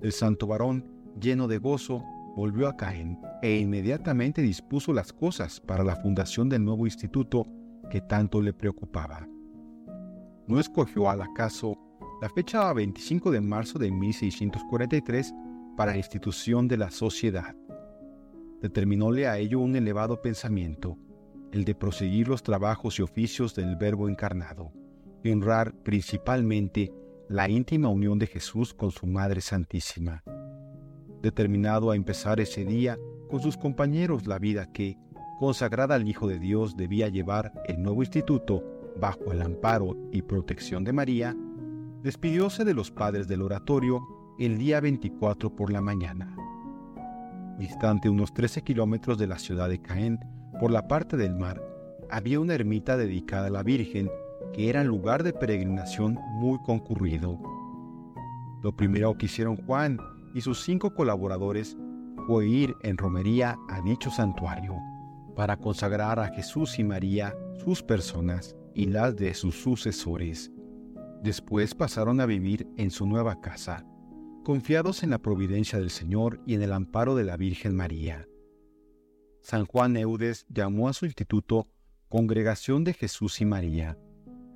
El 0.00 0.12
santo 0.12 0.46
varón, 0.46 0.82
lleno 1.20 1.46
de 1.46 1.58
gozo, 1.58 2.02
volvió 2.36 2.68
a 2.68 2.74
Caen 2.74 3.20
e 3.42 3.58
inmediatamente 3.58 4.40
dispuso 4.40 4.94
las 4.94 5.12
cosas 5.12 5.60
para 5.60 5.84
la 5.84 5.96
fundación 5.96 6.48
del 6.48 6.64
nuevo 6.64 6.86
instituto 6.86 7.46
que 7.90 8.00
tanto 8.00 8.40
le 8.40 8.54
preocupaba. 8.54 9.28
No 10.46 10.58
escogió 10.58 11.10
al 11.10 11.20
acaso 11.20 11.76
la 12.22 12.30
fecha 12.30 12.72
25 12.72 13.30
de 13.30 13.42
marzo 13.42 13.78
de 13.78 13.90
1643 13.90 15.34
para 15.76 15.92
la 15.92 15.98
institución 15.98 16.66
de 16.66 16.78
la 16.78 16.90
sociedad. 16.90 17.54
Determinóle 18.62 19.28
a 19.28 19.36
ello 19.36 19.60
un 19.60 19.76
elevado 19.76 20.22
pensamiento, 20.22 20.96
el 21.52 21.66
de 21.66 21.74
proseguir 21.74 22.26
los 22.26 22.42
trabajos 22.42 22.98
y 22.98 23.02
oficios 23.02 23.54
del 23.54 23.76
Verbo 23.76 24.08
encarnado, 24.08 24.72
honrar 25.24 25.74
principalmente 25.82 26.92
la 27.28 27.48
íntima 27.48 27.88
unión 27.88 28.18
de 28.18 28.26
Jesús 28.26 28.74
con 28.74 28.90
su 28.90 29.06
Madre 29.06 29.40
Santísima 29.40 30.22
determinado 31.22 31.90
a 31.90 31.96
empezar 31.96 32.40
ese 32.40 32.64
día 32.64 32.98
con 33.28 33.40
sus 33.40 33.56
compañeros 33.56 34.26
la 34.26 34.38
vida 34.38 34.72
que, 34.72 34.98
consagrada 35.38 35.94
al 35.94 36.08
Hijo 36.08 36.28
de 36.28 36.38
Dios, 36.38 36.76
debía 36.76 37.08
llevar 37.08 37.52
el 37.66 37.82
nuevo 37.82 38.02
instituto 38.02 38.64
bajo 38.98 39.32
el 39.32 39.42
amparo 39.42 39.96
y 40.12 40.22
protección 40.22 40.84
de 40.84 40.92
María, 40.92 41.36
despidióse 42.02 42.64
de 42.64 42.74
los 42.74 42.90
padres 42.90 43.28
del 43.28 43.42
oratorio 43.42 44.00
el 44.38 44.58
día 44.58 44.80
24 44.80 45.54
por 45.54 45.70
la 45.70 45.80
mañana. 45.80 46.34
Distante 47.58 48.08
unos 48.08 48.32
13 48.32 48.62
kilómetros 48.62 49.18
de 49.18 49.26
la 49.26 49.38
ciudad 49.38 49.68
de 49.68 49.82
Caen, 49.82 50.20
por 50.60 50.70
la 50.70 50.86
parte 50.88 51.16
del 51.16 51.34
mar, 51.34 51.62
había 52.10 52.40
una 52.40 52.54
ermita 52.54 52.96
dedicada 52.96 53.48
a 53.48 53.50
la 53.50 53.62
Virgen 53.62 54.08
que 54.52 54.68
era 54.68 54.84
lugar 54.84 55.22
de 55.22 55.32
peregrinación 55.32 56.18
muy 56.40 56.58
concurrido. 56.64 57.38
Lo 58.62 58.76
primero 58.76 59.16
que 59.16 59.26
hicieron 59.26 59.56
Juan 59.56 59.98
y 60.34 60.40
sus 60.40 60.62
cinco 60.62 60.94
colaboradores 60.94 61.76
fue 62.26 62.48
ir 62.48 62.74
en 62.82 62.96
romería 62.96 63.56
a 63.68 63.80
dicho 63.80 64.10
santuario 64.10 64.76
para 65.36 65.56
consagrar 65.56 66.18
a 66.18 66.34
Jesús 66.34 66.78
y 66.78 66.84
María 66.84 67.34
sus 67.64 67.82
personas 67.82 68.56
y 68.74 68.86
las 68.86 69.16
de 69.16 69.34
sus 69.34 69.60
sucesores. 69.62 70.50
Después 71.22 71.74
pasaron 71.74 72.20
a 72.20 72.26
vivir 72.26 72.66
en 72.76 72.90
su 72.90 73.06
nueva 73.06 73.40
casa, 73.40 73.84
confiados 74.44 75.02
en 75.02 75.10
la 75.10 75.18
providencia 75.18 75.78
del 75.78 75.90
Señor 75.90 76.40
y 76.46 76.54
en 76.54 76.62
el 76.62 76.72
amparo 76.72 77.14
de 77.14 77.24
la 77.24 77.36
Virgen 77.36 77.74
María. 77.74 78.26
San 79.42 79.64
Juan 79.64 79.96
Eudes 79.96 80.46
llamó 80.48 80.88
a 80.88 80.92
su 80.92 81.06
instituto 81.06 81.68
Congregación 82.08 82.84
de 82.84 82.94
Jesús 82.94 83.40
y 83.40 83.44
María, 83.44 83.98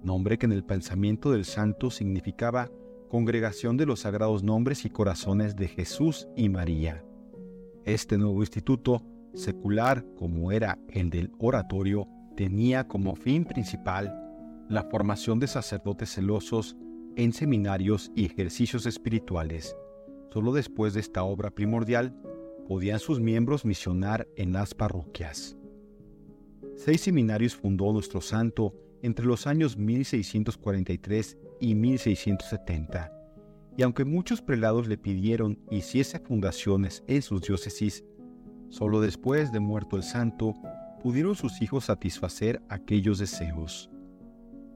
nombre 0.04 0.38
que 0.38 0.46
en 0.46 0.52
el 0.52 0.64
pensamiento 0.64 1.30
del 1.30 1.44
santo 1.44 1.90
significaba 1.90 2.70
Congregación 3.08 3.76
de 3.76 3.86
los 3.86 4.00
Sagrados 4.00 4.42
Nombres 4.42 4.84
y 4.84 4.90
Corazones 4.90 5.54
de 5.56 5.68
Jesús 5.68 6.28
y 6.36 6.48
María. 6.48 7.04
Este 7.84 8.16
nuevo 8.16 8.40
instituto, 8.40 9.02
secular 9.34 10.04
como 10.16 10.52
era 10.52 10.78
el 10.88 11.10
del 11.10 11.30
oratorio, 11.38 12.08
tenía 12.36 12.88
como 12.88 13.14
fin 13.14 13.44
principal 13.44 14.18
la 14.68 14.84
formación 14.84 15.38
de 15.38 15.46
sacerdotes 15.46 16.14
celosos 16.14 16.76
en 17.16 17.32
seminarios 17.32 18.10
y 18.14 18.24
ejercicios 18.24 18.86
espirituales. 18.86 19.76
Solo 20.32 20.52
después 20.52 20.94
de 20.94 21.00
esta 21.00 21.24
obra 21.24 21.50
primordial 21.50 22.16
podían 22.66 22.98
sus 22.98 23.20
miembros 23.20 23.66
misionar 23.66 24.26
en 24.36 24.52
las 24.52 24.72
parroquias. 24.72 25.56
Seis 26.74 27.02
seminarios 27.02 27.54
fundó 27.54 27.92
nuestro 27.92 28.22
santo 28.22 28.74
entre 29.02 29.26
los 29.26 29.46
años 29.46 29.76
1643 29.76 31.36
y 31.60 31.74
1670, 31.74 33.12
y 33.76 33.82
aunque 33.82 34.04
muchos 34.04 34.42
prelados 34.42 34.86
le 34.86 34.98
pidieron 34.98 35.58
hiciese 35.70 36.18
fundaciones 36.18 37.02
en 37.06 37.22
sus 37.22 37.42
diócesis, 37.42 38.04
solo 38.68 39.00
después 39.00 39.52
de 39.52 39.60
muerto 39.60 39.96
el 39.96 40.02
santo 40.02 40.54
pudieron 41.02 41.34
sus 41.34 41.60
hijos 41.60 41.86
satisfacer 41.86 42.62
aquellos 42.68 43.18
deseos. 43.18 43.90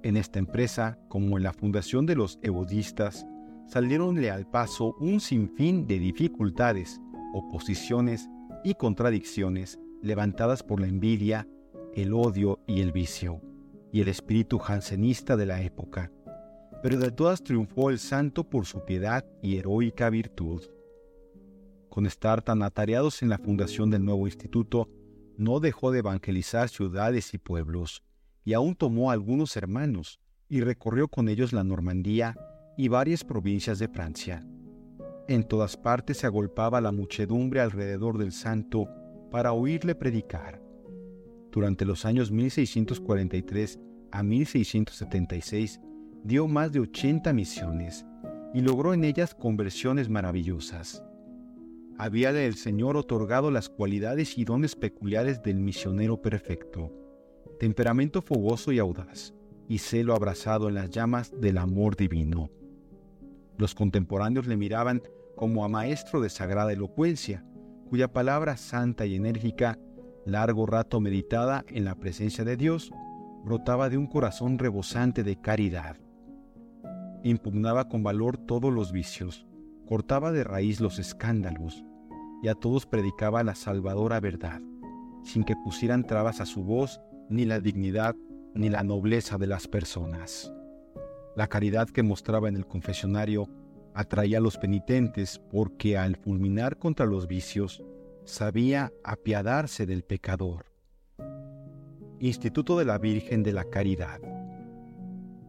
En 0.03 0.17
esta 0.17 0.39
empresa, 0.39 0.99
como 1.09 1.37
en 1.37 1.45
la 1.45 1.53
fundación 1.53 2.07
de 2.07 2.17
los 2.17 2.39
evodistas, 2.43 3.27
salieronle 3.67 4.31
al 4.31 4.49
paso 4.49 4.95
un 5.01 5.21
sinfín 5.21 5.87
de 5.87 5.99
dificultades, 5.99 7.01
oposiciones 7.35 8.29
y 8.65 8.75
contradicciones 8.75 9.79
levantadas 10.03 10.63
por 10.63 10.81
la 10.81 10.87
envidia, 10.87 11.49
el 11.95 12.13
odio 12.13 12.61
y 12.67 12.81
el 12.81 12.93
vicio, 12.93 13.41
y 13.97 14.03
el 14.03 14.09
espíritu 14.09 14.59
jansenista 14.59 15.39
de 15.39 15.47
la 15.47 15.63
época, 15.63 16.13
pero 16.83 16.99
de 16.99 17.11
todas 17.11 17.43
triunfó 17.43 17.89
el 17.89 17.99
santo 17.99 18.45
por 18.45 18.67
su 18.67 18.85
piedad 18.85 19.25
y 19.43 19.57
heroica 19.57 20.11
virtud. 20.11 20.63
Con 21.89 22.05
estar 22.05 22.43
tan 22.43 22.63
atareados 22.63 23.23
en 23.23 23.31
la 23.31 23.39
fundación 23.39 23.89
del 23.89 24.05
nuevo 24.05 24.27
instituto, 24.27 24.91
no 25.39 25.61
dejó 25.61 25.93
de 25.93 26.01
evangelizar 26.01 26.69
ciudades 26.69 27.33
y 27.33 27.39
pueblos, 27.39 28.03
y 28.45 28.53
aún 28.53 28.75
tomó 28.75 29.11
algunos 29.11 29.57
hermanos, 29.57 30.21
y 30.51 30.61
recorrió 30.61 31.09
con 31.09 31.31
ellos 31.31 31.55
la 31.55 31.65
Normandía 31.65 32.37
y 32.77 32.89
varias 32.89 33.25
provincias 33.25 33.79
de 33.79 33.89
Francia. 33.89 34.47
En 35.27 35.43
todas 35.43 35.79
partes 35.79 36.19
se 36.19 36.27
agolpaba 36.27 36.83
la 36.83 36.93
muchedumbre 36.93 37.63
alrededor 37.63 38.19
del 38.19 38.33
santo 38.33 38.91
para 39.31 39.55
oírle 39.55 39.95
predicar. 39.95 40.61
Durante 41.51 41.87
los 41.87 42.05
años 42.05 42.31
1643 42.31 43.81
a 44.17 44.23
1676 44.23 45.79
dio 46.25 46.49
más 46.49 46.73
de 46.73 46.81
80 46.81 47.35
misiones 47.35 48.07
y 48.55 48.63
logró 48.63 48.95
en 48.95 49.05
ellas 49.05 49.35
conversiones 49.35 50.09
maravillosas. 50.09 51.05
Habíale 51.99 52.47
el 52.47 52.55
Señor 52.55 52.97
otorgado 52.97 53.51
las 53.51 53.69
cualidades 53.69 54.39
y 54.39 54.47
dones 54.47 54.75
peculiares 54.75 55.43
del 55.43 55.61
misionero 55.61 56.23
perfecto, 56.23 56.91
temperamento 57.61 58.23
fogoso 58.23 58.73
y 58.73 58.79
audaz, 58.79 59.35
y 59.69 59.79
celo 59.79 60.15
abrazado 60.15 60.71
en 60.71 60.77
las 60.77 60.89
llamas 60.89 61.39
del 61.39 61.59
amor 61.59 61.95
divino. 61.95 62.49
Los 63.59 63.75
contemporáneos 63.75 64.47
le 64.47 64.57
miraban 64.57 65.03
como 65.37 65.63
a 65.63 65.69
maestro 65.69 66.23
de 66.23 66.31
sagrada 66.31 66.73
elocuencia, 66.73 67.45
cuya 67.91 68.11
palabra 68.11 68.57
santa 68.57 69.05
y 69.05 69.15
enérgica, 69.15 69.79
largo 70.25 70.65
rato 70.65 71.03
meditada 71.03 71.67
en 71.69 71.85
la 71.85 71.97
presencia 71.97 72.45
de 72.45 72.57
Dios, 72.57 72.91
brotaba 73.47 73.89
de 73.89 73.97
un 73.97 74.09
corazón 74.09 74.59
rebosante 74.59 75.23
de 75.23 75.41
caridad 75.41 75.97
impugnaba 77.23 77.89
con 77.89 78.03
valor 78.03 78.39
todos 78.39 78.73
los 78.73 78.91
vicios, 78.91 79.47
cortaba 79.87 80.33
de 80.33 80.43
raíz 80.43 80.81
los 80.81 80.99
escándalos, 80.99 81.85
y 82.43 82.49
a 82.49 82.55
todos 82.55 82.87
predicaba 82.87 83.45
la 83.45 83.55
salvadora 83.55 84.19
verdad, 84.19 84.61
sin 85.23 85.45
que 85.45 85.55
pusieran 85.55 86.05
trabas 86.05 86.41
a 86.41 86.47
su 86.47 86.65
voz 86.65 87.01
ni 87.31 87.45
la 87.45 87.61
dignidad 87.61 88.17
ni 88.57 88.69
la 88.69 88.83
nobleza 88.83 89.39
de 89.39 89.47
las 89.47 89.69
personas. 89.69 90.53
La 91.37 91.47
caridad 91.47 91.89
que 91.89 92.03
mostraba 92.03 92.49
en 92.49 92.57
el 92.57 92.67
confesionario 92.67 93.49
atraía 93.95 94.39
a 94.39 94.41
los 94.41 94.59
penitentes 94.59 95.41
porque 95.53 95.97
al 95.97 96.17
fulminar 96.17 96.79
contra 96.79 97.07
los 97.07 97.29
vicios, 97.29 97.81
sabía 98.25 98.93
apiadarse 99.05 99.87
del 99.87 100.03
pecador. 100.03 100.76
Instituto 102.21 102.79
de 102.79 102.87
la 102.87 102.97
Virgen 102.97 103.43
de 103.43 103.53
la 103.53 103.65
Caridad. 103.65 104.21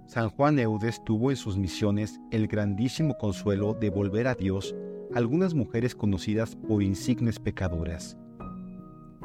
San 0.05 0.29
Juan 0.29 0.59
Eudes 0.59 1.01
tuvo 1.05 1.31
en 1.31 1.37
sus 1.37 1.57
misiones 1.57 2.19
el 2.29 2.47
grandísimo 2.47 3.17
consuelo 3.17 3.73
de 3.73 3.89
volver 3.89 4.27
a 4.27 4.35
Dios 4.35 4.75
algunas 5.15 5.53
mujeres 5.53 5.95
conocidas 5.95 6.57
por 6.57 6.83
insignes 6.83 7.39
pecadoras. 7.39 8.17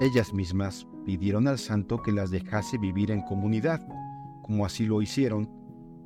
Ellas 0.01 0.33
mismas 0.33 0.87
pidieron 1.05 1.49
al 1.49 1.59
santo 1.59 2.01
que 2.01 2.13
las 2.13 2.31
dejase 2.31 2.79
vivir 2.79 3.11
en 3.11 3.23
comunidad, 3.23 3.85
como 4.43 4.65
así 4.65 4.87
lo 4.87 5.03
hicieron, 5.03 5.51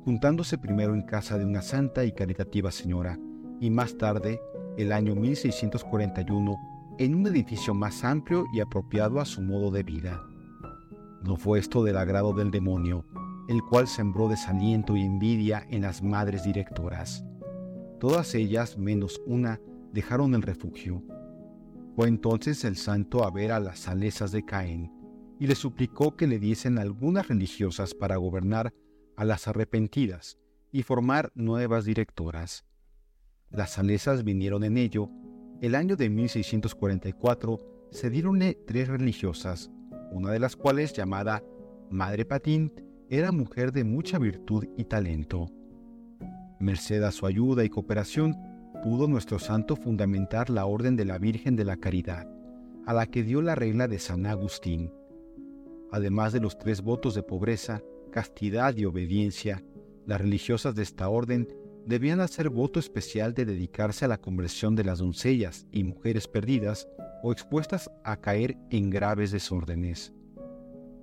juntándose 0.05 0.57
primero 0.57 0.95
en 0.95 1.03
casa 1.03 1.37
de 1.37 1.45
una 1.45 1.61
santa 1.61 2.03
y 2.03 2.13
caritativa 2.13 2.71
señora, 2.71 3.19
y 3.59 3.69
más 3.69 3.95
tarde, 3.95 4.39
el 4.77 4.91
año 4.91 5.13
1641, 5.13 6.55
en 6.97 7.13
un 7.13 7.27
edificio 7.27 7.75
más 7.75 8.03
amplio 8.03 8.45
y 8.53 8.59
apropiado 8.59 9.19
a 9.19 9.25
su 9.25 9.41
modo 9.41 9.69
de 9.69 9.83
vida. 9.83 10.23
No 11.23 11.37
fue 11.37 11.59
esto 11.59 11.83
del 11.83 11.97
agrado 11.97 12.33
del 12.33 12.51
demonio, 12.51 13.05
el 13.47 13.61
cual 13.63 13.87
sembró 13.87 14.27
desaliento 14.27 14.95
y 14.95 15.01
envidia 15.01 15.65
en 15.69 15.81
las 15.83 16.01
madres 16.03 16.43
directoras. 16.43 17.23
Todas 17.99 18.35
ellas, 18.35 18.77
menos 18.77 19.21
una, 19.25 19.59
dejaron 19.91 20.35
el 20.35 20.41
refugio. 20.41 21.03
Fue 21.95 22.07
entonces 22.07 22.63
el 22.63 22.75
santo 22.75 23.23
a 23.23 23.31
ver 23.31 23.51
a 23.51 23.59
las 23.59 23.79
salesas 23.79 24.31
de 24.31 24.45
Caín 24.45 24.91
y 25.39 25.47
le 25.47 25.55
suplicó 25.55 26.15
que 26.15 26.27
le 26.27 26.39
diesen 26.39 26.77
algunas 26.77 27.27
religiosas 27.27 27.93
para 27.93 28.17
gobernar 28.17 28.73
a 29.15 29.25
las 29.25 29.47
arrepentidas 29.47 30.37
y 30.71 30.83
formar 30.83 31.31
nuevas 31.33 31.85
directoras. 31.85 32.65
Las 33.49 33.71
salesas 33.71 34.23
vinieron 34.23 34.63
en 34.63 34.77
ello. 34.77 35.09
El 35.61 35.73
año 35.73 35.95
de 35.95 36.09
1644 36.09 37.87
se 37.91 38.09
dieronle 38.09 38.59
tres 38.67 38.89
religiosas, 38.89 39.71
una 40.11 40.31
de 40.31 40.39
las 40.39 40.55
cuales, 40.55 40.93
llamada 40.93 41.43
Madre 41.89 42.25
Patín, 42.25 42.71
era 43.09 43.31
mujer 43.31 43.71
de 43.71 43.83
mucha 43.83 44.19
virtud 44.19 44.65
y 44.77 44.85
talento. 44.85 45.47
Merced 46.59 47.03
a 47.03 47.11
su 47.11 47.25
ayuda 47.25 47.63
y 47.63 47.69
cooperación, 47.69 48.35
pudo 48.83 49.07
nuestro 49.07 49.39
santo 49.39 49.75
fundamentar 49.75 50.49
la 50.49 50.65
Orden 50.65 50.95
de 50.95 51.05
la 51.05 51.17
Virgen 51.17 51.55
de 51.55 51.65
la 51.65 51.77
Caridad, 51.77 52.27
a 52.85 52.93
la 52.93 53.07
que 53.07 53.23
dio 53.23 53.41
la 53.41 53.55
regla 53.55 53.87
de 53.87 53.99
San 53.99 54.25
Agustín. 54.25 54.91
Además 55.91 56.33
de 56.33 56.39
los 56.39 56.57
tres 56.57 56.81
votos 56.81 57.15
de 57.15 57.23
pobreza, 57.23 57.81
castidad 58.11 58.75
y 58.75 58.85
obediencia, 58.85 59.63
las 60.05 60.21
religiosas 60.21 60.75
de 60.75 60.83
esta 60.83 61.09
orden 61.09 61.47
debían 61.85 62.19
hacer 62.19 62.49
voto 62.49 62.79
especial 62.79 63.33
de 63.33 63.45
dedicarse 63.45 64.05
a 64.05 64.07
la 64.09 64.17
conversión 64.17 64.75
de 64.75 64.83
las 64.83 64.99
doncellas 64.99 65.65
y 65.71 65.83
mujeres 65.83 66.27
perdidas 66.27 66.87
o 67.23 67.31
expuestas 67.31 67.89
a 68.03 68.17
caer 68.17 68.57
en 68.69 68.89
graves 68.89 69.31
desórdenes. 69.31 70.13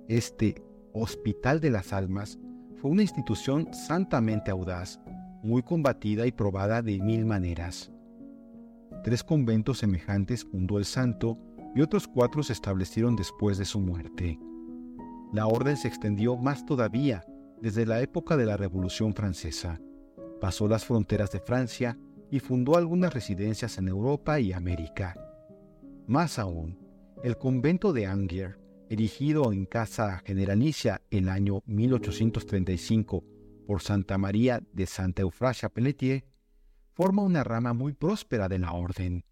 Este 0.07 0.55
Hospital 0.93 1.59
de 1.59 1.71
las 1.71 1.91
Almas 1.91 2.39
fue 2.77 2.91
una 2.91 3.01
institución 3.01 3.73
santamente 3.73 4.49
audaz, 4.49 4.99
muy 5.43 5.61
combatida 5.61 6.25
y 6.25 6.31
probada 6.31 6.81
de 6.81 6.99
mil 6.99 7.25
maneras. 7.25 7.91
Tres 9.03 9.23
conventos 9.23 9.79
semejantes 9.79 10.45
fundó 10.45 10.77
el 10.77 10.85
santo 10.85 11.37
y 11.75 11.81
otros 11.81 12.07
cuatro 12.07 12.43
se 12.43 12.53
establecieron 12.53 13.15
después 13.15 13.57
de 13.57 13.65
su 13.65 13.79
muerte. 13.79 14.39
La 15.33 15.47
orden 15.47 15.75
se 15.75 15.89
extendió 15.89 16.37
más 16.37 16.65
todavía 16.65 17.25
desde 17.61 17.85
la 17.85 18.01
época 18.01 18.37
de 18.37 18.45
la 18.45 18.55
Revolución 18.55 19.13
Francesa. 19.13 19.81
Pasó 20.39 20.67
las 20.67 20.85
fronteras 20.85 21.31
de 21.31 21.41
Francia 21.41 21.97
y 22.31 22.39
fundó 22.39 22.77
algunas 22.77 23.13
residencias 23.13 23.77
en 23.77 23.89
Europa 23.89 24.39
y 24.39 24.53
América. 24.53 25.15
Más 26.07 26.37
aún, 26.37 26.77
el 27.23 27.35
convento 27.37 27.91
de 27.91 28.05
Angers 28.05 28.59
erigido 28.89 29.51
en 29.51 29.65
Casa 29.65 30.21
Generalicia 30.23 31.01
el 31.09 31.29
año 31.29 31.63
1835 31.65 33.23
por 33.65 33.81
Santa 33.81 34.19
María 34.19 34.61
de 34.71 34.85
Santa 34.85 35.23
Eufrasia 35.23 35.69
Pelletier, 35.69 36.23
forma 36.93 37.23
una 37.23 37.43
rama 37.43 37.73
muy 37.73 37.93
próspera 37.93 38.47
de 38.47 38.59
la 38.59 38.73
orden. 38.73 39.25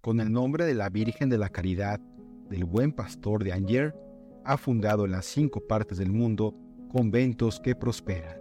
Con 0.00 0.18
el 0.18 0.32
nombre 0.32 0.64
de 0.64 0.74
la 0.74 0.88
Virgen 0.88 1.30
de 1.30 1.38
la 1.38 1.48
Caridad 1.48 2.00
del 2.50 2.64
Buen 2.64 2.90
Pastor 2.92 3.44
de 3.44 3.52
Angers, 3.52 3.94
ha 4.44 4.56
fundado 4.56 5.04
en 5.04 5.12
las 5.12 5.26
cinco 5.26 5.64
partes 5.64 5.98
del 5.98 6.10
mundo 6.10 6.56
conventos 6.90 7.60
que 7.60 7.76
prosperan. 7.76 8.40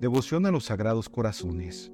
Devoción 0.00 0.46
a 0.46 0.50
los 0.50 0.64
Sagrados 0.64 1.10
Corazones. 1.10 1.92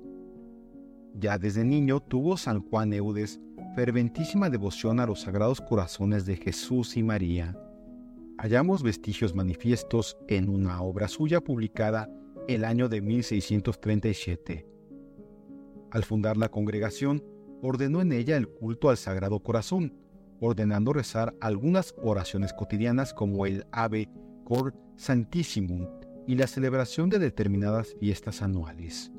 Ya 1.14 1.38
desde 1.38 1.64
niño 1.64 2.00
tuvo 2.00 2.36
San 2.36 2.60
Juan 2.62 2.92
Eudes 2.92 3.40
ferventísima 3.74 4.50
devoción 4.50 5.00
a 5.00 5.06
los 5.06 5.22
sagrados 5.22 5.60
corazones 5.60 6.26
de 6.26 6.36
Jesús 6.36 6.96
y 6.96 7.02
María. 7.02 7.56
Hallamos 8.38 8.82
vestigios 8.82 9.34
manifiestos 9.34 10.18
en 10.28 10.48
una 10.48 10.82
obra 10.82 11.08
suya 11.08 11.40
publicada 11.40 12.10
el 12.48 12.64
año 12.64 12.88
de 12.88 13.00
1637. 13.00 14.66
Al 15.90 16.04
fundar 16.04 16.36
la 16.36 16.50
congregación, 16.50 17.24
ordenó 17.62 18.02
en 18.02 18.12
ella 18.12 18.36
el 18.36 18.48
culto 18.48 18.90
al 18.90 18.96
Sagrado 18.96 19.40
Corazón, 19.40 19.94
ordenando 20.40 20.92
rezar 20.92 21.34
algunas 21.40 21.94
oraciones 22.02 22.52
cotidianas 22.52 23.14
como 23.14 23.46
el 23.46 23.64
Ave 23.72 24.10
Cor 24.44 24.74
Santissimum 24.96 25.88
y 26.26 26.34
la 26.34 26.46
celebración 26.46 27.08
de 27.08 27.18
determinadas 27.18 27.94
fiestas 28.00 28.42
anuales. 28.42 29.12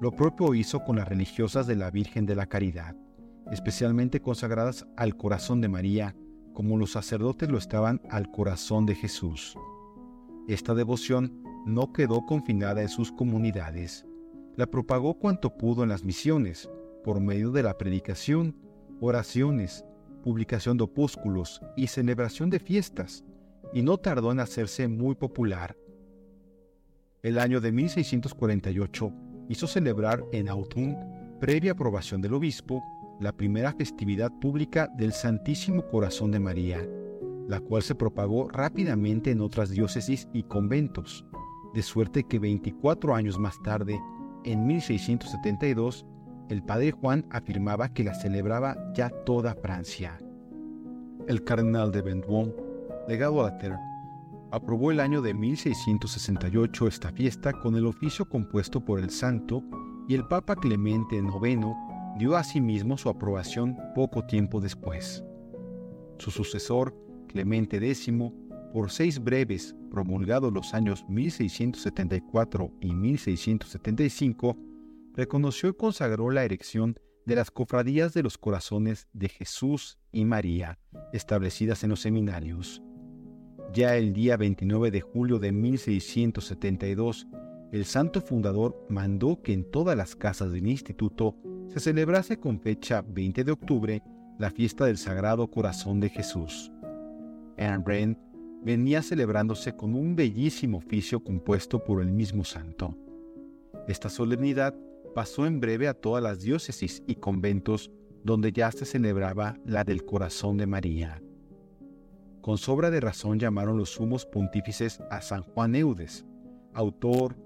Lo 0.00 0.12
propio 0.12 0.54
hizo 0.54 0.84
con 0.84 0.96
las 0.96 1.08
religiosas 1.08 1.66
de 1.66 1.76
la 1.76 1.90
Virgen 1.90 2.26
de 2.26 2.34
la 2.34 2.46
Caridad 2.46 2.94
especialmente 3.52 4.20
consagradas 4.20 4.86
al 4.96 5.16
corazón 5.16 5.60
de 5.60 5.68
María, 5.68 6.16
como 6.52 6.76
los 6.76 6.92
sacerdotes 6.92 7.48
lo 7.48 7.58
estaban 7.58 8.00
al 8.10 8.30
corazón 8.30 8.86
de 8.86 8.94
Jesús. 8.94 9.56
Esta 10.48 10.74
devoción 10.74 11.42
no 11.66 11.92
quedó 11.92 12.24
confinada 12.26 12.82
en 12.82 12.88
sus 12.88 13.10
comunidades, 13.10 14.06
la 14.56 14.66
propagó 14.66 15.14
cuanto 15.14 15.56
pudo 15.56 15.82
en 15.82 15.88
las 15.88 16.04
misiones, 16.04 16.70
por 17.02 17.20
medio 17.20 17.50
de 17.50 17.62
la 17.62 17.76
predicación, 17.76 18.56
oraciones, 19.00 19.84
publicación 20.22 20.76
de 20.76 20.84
opúsculos 20.84 21.60
y 21.76 21.88
celebración 21.88 22.50
de 22.50 22.60
fiestas, 22.60 23.24
y 23.72 23.82
no 23.82 23.98
tardó 23.98 24.30
en 24.32 24.40
hacerse 24.40 24.86
muy 24.88 25.14
popular. 25.14 25.76
El 27.22 27.38
año 27.38 27.60
de 27.60 27.72
1648 27.72 29.12
hizo 29.48 29.66
celebrar 29.66 30.24
en 30.32 30.48
Autun, 30.48 30.96
previa 31.40 31.72
aprobación 31.72 32.20
del 32.22 32.34
obispo, 32.34 32.82
la 33.20 33.32
primera 33.32 33.72
festividad 33.72 34.32
pública 34.40 34.88
del 34.96 35.12
Santísimo 35.12 35.86
Corazón 35.88 36.30
de 36.30 36.40
María, 36.40 36.86
la 37.48 37.60
cual 37.60 37.82
se 37.82 37.94
propagó 37.94 38.48
rápidamente 38.48 39.30
en 39.30 39.40
otras 39.40 39.70
diócesis 39.70 40.28
y 40.32 40.44
conventos, 40.44 41.24
de 41.74 41.82
suerte 41.82 42.24
que 42.24 42.38
24 42.38 43.14
años 43.14 43.38
más 43.38 43.60
tarde, 43.62 44.00
en 44.44 44.66
1672, 44.66 46.06
el 46.48 46.62
padre 46.62 46.92
Juan 46.92 47.24
afirmaba 47.30 47.88
que 47.88 48.04
la 48.04 48.14
celebraba 48.14 48.76
ya 48.94 49.10
toda 49.24 49.54
Francia. 49.54 50.18
El 51.26 51.42
cardenal 51.42 51.90
de 51.90 52.02
Vendôme, 52.02 52.52
legado 53.08 53.44
a 53.44 53.56
Terre, 53.58 53.78
aprobó 54.50 54.90
el 54.90 55.00
año 55.00 55.22
de 55.22 55.34
1668 55.34 56.86
esta 56.86 57.10
fiesta 57.12 57.52
con 57.52 57.76
el 57.76 57.86
oficio 57.86 58.28
compuesto 58.28 58.84
por 58.84 59.00
el 59.00 59.10
santo 59.10 59.62
y 60.06 60.14
el 60.14 60.26
Papa 60.28 60.54
Clemente 60.54 61.16
IX 61.16 61.66
dio 62.18 62.36
asimismo 62.36 62.96
su 62.96 63.08
aprobación 63.08 63.76
poco 63.94 64.24
tiempo 64.24 64.60
después. 64.60 65.24
Su 66.18 66.30
sucesor, 66.30 66.94
Clemente 67.28 67.76
X, 67.76 68.10
por 68.72 68.90
seis 68.90 69.22
breves, 69.22 69.74
promulgados 69.90 70.52
los 70.52 70.74
años 70.74 71.04
1674 71.08 72.72
y 72.80 72.94
1675, 72.94 74.56
reconoció 75.14 75.68
y 75.68 75.74
consagró 75.74 76.30
la 76.30 76.44
erección 76.44 76.96
de 77.26 77.36
las 77.36 77.50
cofradías 77.50 78.12
de 78.14 78.22
los 78.22 78.38
corazones 78.38 79.08
de 79.12 79.28
Jesús 79.28 79.98
y 80.12 80.24
María, 80.24 80.78
establecidas 81.12 81.82
en 81.84 81.90
los 81.90 82.00
seminarios. 82.00 82.82
Ya 83.72 83.96
el 83.96 84.12
día 84.12 84.36
29 84.36 84.90
de 84.90 85.00
julio 85.00 85.38
de 85.38 85.50
1672, 85.50 87.26
el 87.72 87.84
santo 87.86 88.20
fundador 88.20 88.86
mandó 88.88 89.42
que 89.42 89.52
en 89.52 89.68
todas 89.68 89.96
las 89.96 90.14
casas 90.14 90.52
del 90.52 90.68
instituto 90.68 91.36
se 91.68 91.80
celebrase 91.80 92.38
con 92.38 92.60
fecha 92.60 93.02
20 93.02 93.44
de 93.44 93.52
octubre 93.52 94.02
la 94.38 94.50
fiesta 94.50 94.86
del 94.86 94.98
Sagrado 94.98 95.48
Corazón 95.48 96.00
de 96.00 96.08
Jesús. 96.08 96.70
En 97.56 98.18
venía 98.62 99.02
celebrándose 99.02 99.76
con 99.76 99.94
un 99.94 100.16
bellísimo 100.16 100.78
oficio 100.78 101.22
compuesto 101.22 101.82
por 101.84 102.00
el 102.00 102.10
mismo 102.10 102.44
santo. 102.44 102.96
Esta 103.86 104.08
solemnidad 104.08 104.74
pasó 105.14 105.46
en 105.46 105.60
breve 105.60 105.86
a 105.86 105.94
todas 105.94 106.22
las 106.22 106.40
diócesis 106.40 107.02
y 107.06 107.16
conventos 107.16 107.90
donde 108.24 108.52
ya 108.52 108.72
se 108.72 108.86
celebraba 108.86 109.58
la 109.64 109.84
del 109.84 110.04
corazón 110.04 110.56
de 110.56 110.66
María. 110.66 111.22
Con 112.40 112.58
sobra 112.58 112.90
de 112.90 113.00
razón 113.00 113.38
llamaron 113.38 113.76
los 113.76 113.90
sumos 113.90 114.26
pontífices 114.26 115.00
a 115.10 115.20
San 115.20 115.42
Juan 115.42 115.74
Eudes, 115.74 116.24
autor, 116.72 117.36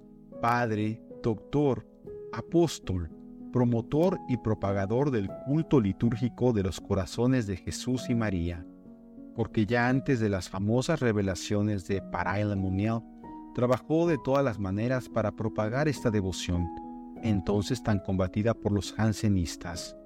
padre, 0.40 1.02
doctor, 1.22 1.86
apóstol, 2.32 3.10
promotor 3.50 4.18
y 4.28 4.36
propagador 4.36 5.10
del 5.10 5.28
culto 5.46 5.80
litúrgico 5.80 6.52
de 6.52 6.62
los 6.62 6.80
corazones 6.80 7.46
de 7.46 7.56
Jesús 7.56 8.08
y 8.08 8.14
María, 8.14 8.66
porque 9.34 9.66
ya 9.66 9.88
antes 9.88 10.20
de 10.20 10.28
las 10.28 10.48
famosas 10.48 11.00
revelaciones 11.00 11.86
de 11.86 12.02
Paraila 12.02 12.56
Munial, 12.56 13.02
trabajó 13.54 14.06
de 14.06 14.18
todas 14.18 14.44
las 14.44 14.58
maneras 14.58 15.08
para 15.08 15.32
propagar 15.32 15.88
esta 15.88 16.10
devoción, 16.10 16.68
entonces 17.22 17.82
tan 17.82 17.98
combatida 17.98 18.54
por 18.54 18.72
los 18.72 18.92
jansenistas. 18.92 19.96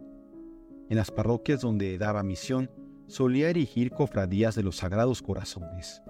En 0.89 0.97
las 0.97 1.11
parroquias 1.11 1.61
donde 1.61 1.99
daba 1.99 2.23
misión, 2.23 2.71
solía 3.07 3.51
erigir 3.51 3.91
cofradías 3.91 4.55
de 4.55 4.63
los 4.63 4.77
Sagrados 4.77 5.23
Corazones. 5.23 6.03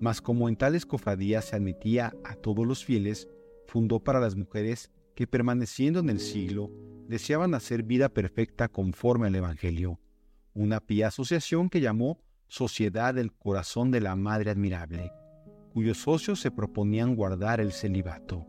Mas 0.00 0.20
como 0.20 0.48
en 0.48 0.56
tales 0.56 0.86
cofradías 0.86 1.46
se 1.46 1.56
admitía 1.56 2.12
a 2.24 2.34
todos 2.34 2.66
los 2.66 2.84
fieles, 2.84 3.28
fundó 3.66 3.98
para 4.00 4.20
las 4.20 4.36
mujeres 4.36 4.90
que 5.18 5.26
permaneciendo 5.26 5.98
en 5.98 6.10
el 6.10 6.20
siglo 6.20 6.70
deseaban 7.08 7.52
hacer 7.52 7.82
vida 7.82 8.08
perfecta 8.08 8.68
conforme 8.68 9.26
al 9.26 9.34
Evangelio, 9.34 9.98
una 10.54 10.78
pía 10.78 11.08
asociación 11.08 11.70
que 11.70 11.80
llamó 11.80 12.20
Sociedad 12.46 13.14
del 13.14 13.32
Corazón 13.32 13.90
de 13.90 14.00
la 14.00 14.14
Madre 14.14 14.52
Admirable, 14.52 15.10
cuyos 15.72 15.98
socios 15.98 16.38
se 16.38 16.52
proponían 16.52 17.16
guardar 17.16 17.60
el 17.60 17.72
celibato. 17.72 18.46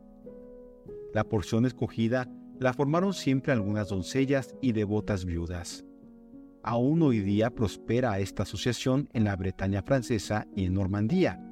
La 1.11 1.23
porción 1.23 1.65
escogida 1.65 2.29
la 2.59 2.73
formaron 2.73 3.15
siempre 3.15 3.51
algunas 3.51 3.89
doncellas 3.89 4.53
y 4.61 4.73
devotas 4.73 5.25
viudas. 5.25 5.83
Aún 6.61 7.01
hoy 7.01 7.21
día 7.21 7.49
prospera 7.49 8.19
esta 8.19 8.43
asociación 8.43 9.09
en 9.13 9.23
la 9.23 9.35
Bretaña 9.35 9.81
francesa 9.81 10.45
y 10.55 10.65
en 10.65 10.75
Normandía, 10.75 11.43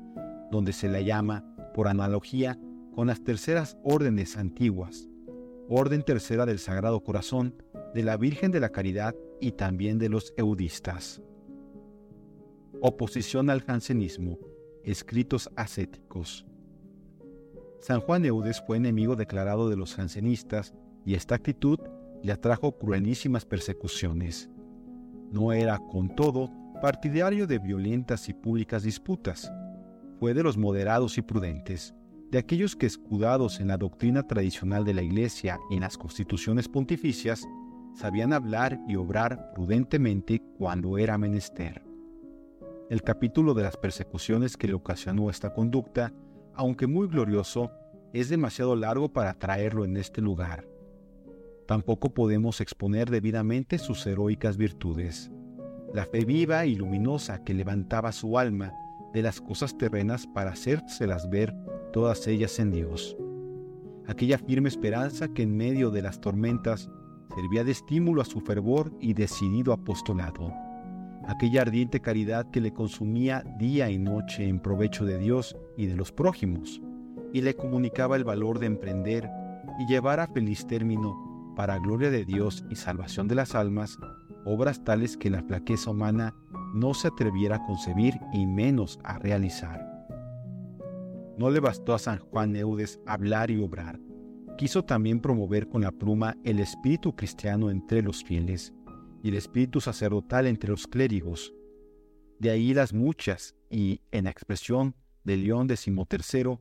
donde 0.52 0.74
se 0.74 0.88
la 0.88 1.02
llama, 1.02 1.44
por 1.74 1.88
analogía, 1.88 2.60
con 2.98 3.06
las 3.06 3.24
terceras 3.24 3.78
órdenes 3.84 4.38
antiguas, 4.38 5.08
Orden 5.70 6.02
Tercera 6.02 6.48
del 6.48 6.58
Sagrado 6.58 7.04
Corazón, 7.04 7.54
de 7.94 8.02
la 8.02 8.18
Virgen 8.18 8.50
de 8.50 8.60
la 8.60 8.72
Caridad 8.72 9.16
y 9.40 9.52
también 9.52 10.00
de 10.00 10.10
los 10.10 10.34
eudistas. 10.36 11.22
Oposición 12.82 13.52
al 13.52 13.62
jansenismo. 13.62 14.40
Escritos 14.84 15.48
ascéticos. 15.56 16.48
San 17.82 18.00
Juan 18.00 18.26
Eudes 18.26 18.64
fue 18.66 18.78
enemigo 18.78 19.16
declarado 19.16 19.70
de 19.70 19.76
los 19.76 19.94
jansenistas 19.94 20.74
y 21.06 21.14
esta 21.14 21.36
actitud 21.36 21.78
le 22.24 22.32
atrajo 22.32 22.80
cruelísimas 22.80 23.46
persecuciones. 23.46 24.50
No 25.32 25.54
era, 25.54 25.78
con 25.78 26.16
todo, 26.16 26.50
partidario 26.82 27.46
de 27.46 27.60
violentas 27.60 28.28
y 28.28 28.34
públicas 28.34 28.82
disputas. 28.82 29.52
Fue 30.20 30.34
de 30.34 30.42
los 30.42 30.58
moderados 30.58 31.20
y 31.20 31.22
prudentes, 31.22 31.94
de 32.32 32.38
aquellos 32.38 32.76
que 32.76 32.86
escudados 32.86 33.60
en 33.60 33.70
la 33.70 33.78
doctrina 33.78 34.24
tradicional 34.28 34.84
de 34.84 34.94
la 34.94 35.02
Iglesia 35.02 35.60
y 35.70 35.76
en 35.76 35.82
las 35.82 35.98
constituciones 35.98 36.68
pontificias, 36.68 37.48
sabían 37.94 38.34
hablar 38.34 38.80
y 38.88 38.96
obrar 38.96 39.52
prudentemente 39.54 40.42
cuando 40.58 40.98
era 40.98 41.18
menester. 41.18 41.84
El 42.90 43.02
capítulo 43.02 43.54
de 43.54 43.64
las 43.64 43.78
persecuciones 43.78 44.58
que 44.58 44.68
le 44.68 44.74
ocasionó 44.74 45.30
esta 45.30 45.54
conducta, 45.54 46.14
aunque 46.54 46.88
muy 46.88 47.08
glorioso, 47.08 47.72
es 48.14 48.30
demasiado 48.30 48.76
largo 48.76 49.10
para 49.10 49.34
traerlo 49.34 49.86
en 49.86 49.98
este 49.98 50.22
lugar. 50.22 50.68
Tampoco 51.66 52.14
podemos 52.14 52.62
exponer 52.62 53.10
debidamente 53.10 53.78
sus 53.78 54.06
heroicas 54.06 54.58
virtudes. 54.58 55.32
La 55.94 56.06
fe 56.06 56.24
viva 56.24 56.66
y 56.66 56.76
luminosa 56.76 57.44
que 57.44 57.54
levantaba 57.54 58.12
su 58.12 58.38
alma 58.38 58.74
de 59.14 59.22
las 59.22 59.42
cosas 59.42 59.78
terrenas 59.78 60.28
para 60.28 60.52
hacérselas 60.52 61.30
ver 61.30 61.56
todas 61.94 62.28
ellas 62.28 62.60
en 62.60 62.72
Dios. 62.72 63.18
Aquella 64.08 64.38
firme 64.38 64.70
esperanza 64.70 65.28
que 65.28 65.44
en 65.44 65.58
medio 65.58 65.92
de 65.92 66.02
las 66.02 66.22
tormentas 66.22 66.90
servía 67.36 67.64
de 67.64 67.72
estímulo 67.72 68.22
a 68.22 68.26
su 68.26 68.40
fervor 68.40 68.92
y 69.00 69.14
decidido 69.14 69.74
apostolado. 69.74 70.54
Aquella 71.28 71.64
ardiente 71.64 72.00
caridad 72.00 72.50
que 72.52 72.62
le 72.62 72.74
consumía 72.74 73.44
día 73.60 73.90
y 73.90 73.98
noche 73.98 74.48
en 74.48 74.60
provecho 74.60 75.06
de 75.06 75.18
Dios 75.18 75.58
y 75.76 75.88
de 75.88 75.96
los 75.96 76.12
prójimos, 76.12 76.82
y 77.34 77.42
le 77.42 77.56
comunicaba 77.56 78.16
el 78.16 78.24
valor 78.24 78.60
de 78.60 78.68
emprender 78.68 79.30
y 79.80 79.86
llevar 79.88 80.20
a 80.20 80.28
feliz 80.28 80.66
término 80.66 81.54
para 81.56 81.80
gloria 81.80 82.10
de 82.10 82.24
Dios 82.24 82.64
y 82.70 82.76
salvación 82.76 83.28
de 83.28 83.36
las 83.36 83.56
almas, 83.56 83.98
obras 84.46 84.84
tales 84.84 85.18
que 85.18 85.30
la 85.30 85.44
flaqueza 85.44 85.92
humana 85.92 86.34
no 86.80 86.94
se 86.94 87.08
atreviera 87.08 87.58
a 87.58 87.66
concebir 87.66 88.20
y 88.34 88.46
menos 88.46 89.00
a 89.04 89.18
realizar. 89.20 89.86
No 91.38 91.50
le 91.50 91.60
bastó 91.60 91.94
a 91.94 92.00
San 92.00 92.20
Juan 92.20 92.56
Eudes 92.56 93.00
hablar 93.06 93.52
y 93.52 93.60
obrar, 93.62 94.00
quiso 94.58 94.84
también 94.84 95.20
promover 95.20 95.68
con 95.68 95.82
la 95.82 95.92
pluma 95.92 96.36
el 96.44 96.60
espíritu 96.60 97.16
cristiano 97.16 97.70
entre 97.70 98.02
los 98.02 98.24
fieles 98.24 98.74
y 99.24 99.30
el 99.30 99.36
espíritu 99.36 99.82
sacerdotal 99.82 100.48
entre 100.48 100.72
los 100.72 100.88
clérigos. 100.88 101.54
De 102.40 102.50
ahí 102.50 102.74
las 102.74 102.94
muchas 102.94 103.56
y, 103.70 104.02
en 104.12 104.26
la 104.26 104.32
expresión 104.32 104.96
de 105.24 105.38
León 105.38 105.68
XIII, 105.68 106.60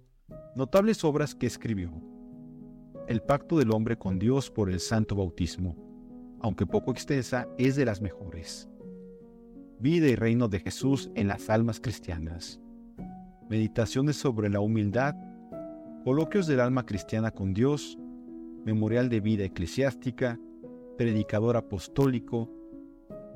notables 0.55 1.05
obras 1.05 1.35
que 1.35 1.46
escribió 1.46 1.92
el 3.09 3.22
pacto 3.22 3.59
del 3.59 3.70
hombre 3.70 3.96
con 3.96 4.18
Dios 4.18 4.50
por 4.50 4.68
el 4.68 4.81
santo 4.81 5.14
bautismo, 5.14 5.76
aunque 6.40 6.66
poco 6.66 6.90
extensa, 6.90 7.48
es 7.57 7.76
de 7.76 7.85
las 7.85 8.00
mejores. 8.00 8.68
Vida 9.79 10.09
y 10.09 10.15
reino 10.15 10.49
de 10.49 10.61
Jesús 10.61 11.11
en 11.15 11.29
las 11.29 11.51
almas 11.51 11.81
cristianas. 11.81 12.59
Meditaciones 13.51 14.17
sobre 14.17 14.49
la 14.49 14.61
humildad, 14.61 15.15
coloquios 16.03 16.47
del 16.47 16.61
alma 16.61 16.87
cristiana 16.87 17.31
con 17.31 17.53
Dios, 17.53 17.99
memorial 18.65 19.11
de 19.11 19.21
vida 19.21 19.45
eclesiástica, 19.45 20.41
predicador 20.97 21.59
apostólico, 21.59 22.51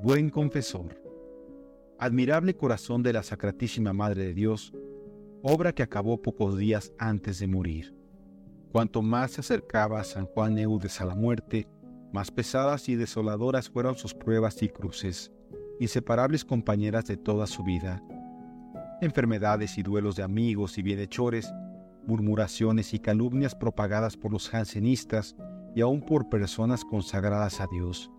buen 0.03 0.31
confesor. 0.31 0.98
Admirable 1.98 2.57
corazón 2.57 3.03
de 3.03 3.12
la 3.12 3.22
Sacratísima 3.22 3.92
Madre 3.92 4.24
de 4.24 4.33
Dios, 4.33 4.72
obra 5.42 5.74
que 5.74 5.83
acabó 5.83 6.22
pocos 6.22 6.57
días 6.57 6.94
antes 6.98 7.38
de 7.38 7.48
morir. 7.48 7.94
Cuanto 8.72 9.03
más 9.03 9.33
se 9.33 9.42
acercaba 9.42 10.03
San 10.05 10.24
Juan 10.24 10.57
Eudes 10.59 11.03
a 11.03 11.05
la 11.05 11.14
muerte, 11.14 11.68
más 12.14 12.31
pesadas 12.31 12.88
y 12.88 12.96
desoladoras 12.96 13.68
fueron 13.68 13.94
sus 13.96 14.14
pruebas 14.14 14.62
y 14.62 14.70
cruces, 14.70 15.31
inseparables 15.80 16.44
compañeras 16.44 17.06
de 17.06 17.16
toda 17.16 17.46
su 17.46 17.64
vida. 17.64 18.00
Enfermedades 19.00 19.78
y 19.78 19.82
duelos 19.82 20.14
de 20.14 20.22
amigos 20.22 20.78
y 20.78 20.82
bienhechores, 20.82 21.52
murmuraciones 22.06 22.94
y 22.94 23.00
calumnias 23.00 23.54
propagadas 23.54 24.16
por 24.16 24.30
los 24.30 24.48
jansenistas 24.48 25.34
y 25.74 25.80
aún 25.80 26.02
por 26.02 26.28
personas 26.28 26.84
consagradas 26.84 27.60
a 27.60 27.66
Dios. 27.66 28.10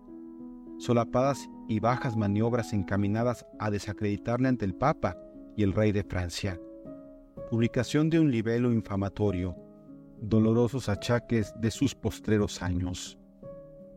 Solapadas 0.78 1.48
y 1.68 1.78
bajas 1.80 2.16
maniobras 2.16 2.72
encaminadas 2.72 3.46
a 3.58 3.70
desacreditarle 3.70 4.48
ante 4.48 4.64
el 4.64 4.74
Papa 4.74 5.16
y 5.56 5.62
el 5.62 5.72
rey 5.72 5.92
de 5.92 6.02
Francia. 6.02 6.60
Publicación 7.48 8.10
de 8.10 8.18
un 8.18 8.30
libelo 8.30 8.72
infamatorio 8.72 9.56
dolorosos 10.22 10.88
achaques 10.88 11.52
de 11.60 11.70
sus 11.70 11.94
postreros 11.94 12.62
años. 12.62 13.18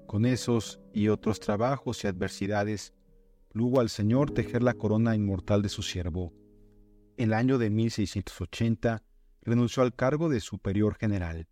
Con 0.08 0.26
esos 0.26 0.82
y 0.92 1.08
otros 1.08 1.40
trabajos 1.40 2.04
y 2.04 2.08
adversidades, 2.08 2.95
plugo 3.56 3.80
al 3.80 3.88
Señor 3.88 4.32
tejer 4.32 4.64
la 4.64 4.74
corona 4.74 5.16
inmortal 5.16 5.62
de 5.62 5.70
su 5.70 5.82
siervo. 5.82 6.34
El 7.16 7.32
año 7.32 7.58
de 7.58 7.70
1680 7.70 9.02
renunció 9.44 9.82
al 9.82 9.96
cargo 9.96 10.28
de 10.28 10.42
superior 10.42 10.96
general. 10.96 11.48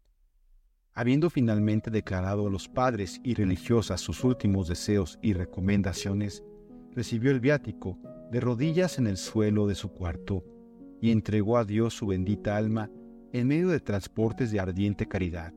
Habiendo 0.94 1.30
finalmente 1.30 1.92
declarado 1.92 2.46
a 2.46 2.50
los 2.50 2.68
padres 2.68 3.22
y 3.24 3.36
religiosas 3.36 4.02
sus 4.02 4.26
últimos 4.26 4.68
deseos 4.68 5.18
y 5.22 5.32
recomendaciones, 5.32 6.44
recibió 6.92 7.32
el 7.32 7.40
viático 7.40 7.98
de 8.30 8.42
rodillas 8.42 8.98
en 9.00 9.08
el 9.08 9.16
suelo 9.16 9.66
de 9.66 9.76
su 9.76 9.88
cuarto 9.94 10.44
y 11.00 11.10
entregó 11.10 11.58
a 11.58 11.64
Dios 11.64 11.94
su 11.94 12.08
bendita 12.08 12.58
alma 12.58 12.92
en 13.32 13.48
medio 13.48 13.70
de 13.70 13.80
transportes 13.80 14.52
de 14.52 14.60
ardiente 14.60 15.08
caridad, 15.08 15.54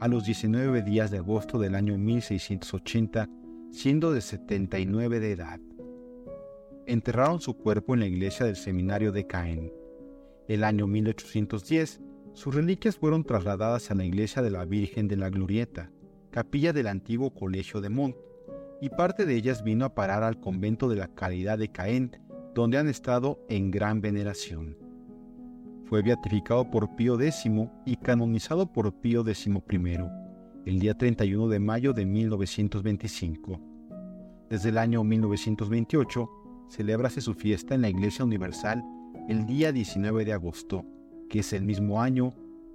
a 0.00 0.08
los 0.08 0.24
19 0.24 0.82
días 0.82 1.12
de 1.12 1.18
agosto 1.18 1.60
del 1.60 1.76
año 1.76 1.96
1680, 1.96 3.30
siendo 3.70 4.12
de 4.12 4.22
79 4.22 5.20
de 5.20 5.30
edad. 5.30 5.60
Enterraron 6.86 7.40
su 7.40 7.54
cuerpo 7.54 7.94
en 7.94 8.00
la 8.00 8.06
iglesia 8.06 8.46
del 8.46 8.56
seminario 8.56 9.12
de 9.12 9.26
Caen. 9.26 9.72
El 10.48 10.64
año 10.64 10.86
1810, 10.86 12.00
sus 12.34 12.54
reliquias 12.54 12.96
fueron 12.96 13.24
trasladadas 13.24 13.90
a 13.90 13.94
la 13.94 14.04
iglesia 14.04 14.42
de 14.42 14.50
la 14.50 14.64
Virgen 14.64 15.08
de 15.08 15.16
la 15.16 15.30
Glorieta, 15.30 15.90
capilla 16.30 16.72
del 16.72 16.88
antiguo 16.88 17.32
colegio 17.32 17.80
de 17.80 17.88
Mont, 17.88 18.16
y 18.80 18.90
parte 18.90 19.24
de 19.24 19.34
ellas 19.34 19.64
vino 19.64 19.84
a 19.84 19.94
parar 19.94 20.22
al 20.22 20.40
convento 20.40 20.88
de 20.88 20.96
la 20.96 21.08
Caridad 21.08 21.58
de 21.58 21.70
Caen, 21.70 22.20
donde 22.54 22.78
han 22.78 22.88
estado 22.88 23.40
en 23.48 23.70
gran 23.70 24.00
veneración. 24.00 24.76
Fue 25.86 26.02
beatificado 26.02 26.70
por 26.70 26.94
Pío 26.96 27.20
X 27.20 27.44
y 27.86 27.96
canonizado 27.96 28.72
por 28.72 28.92
Pío 29.00 29.24
XI 29.24 29.60
el 30.66 30.78
día 30.78 30.96
31 30.96 31.48
de 31.48 31.58
mayo 31.58 31.92
de 31.92 32.06
1925. 32.06 33.60
Desde 34.48 34.70
el 34.70 34.78
año 34.78 35.04
1928 35.04 36.43
celebrase 36.74 37.20
su 37.20 37.34
fiesta 37.34 37.74
en 37.76 37.82
la 37.82 37.88
Iglesia 37.88 38.24
Universal 38.24 38.82
el 39.28 39.46
día 39.46 39.70
19 39.70 40.24
de 40.24 40.32
agosto, 40.32 40.84
que 41.30 41.38
es 41.38 41.52
el 41.52 41.62
mismo 41.62 42.02
año 42.02 42.34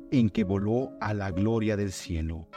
en 0.09 0.29
que 0.29 0.45
voló 0.45 0.91
a 1.01 1.13
la 1.13 1.31
gloria 1.31 1.75
del 1.75 1.91
cielo. 1.91 2.47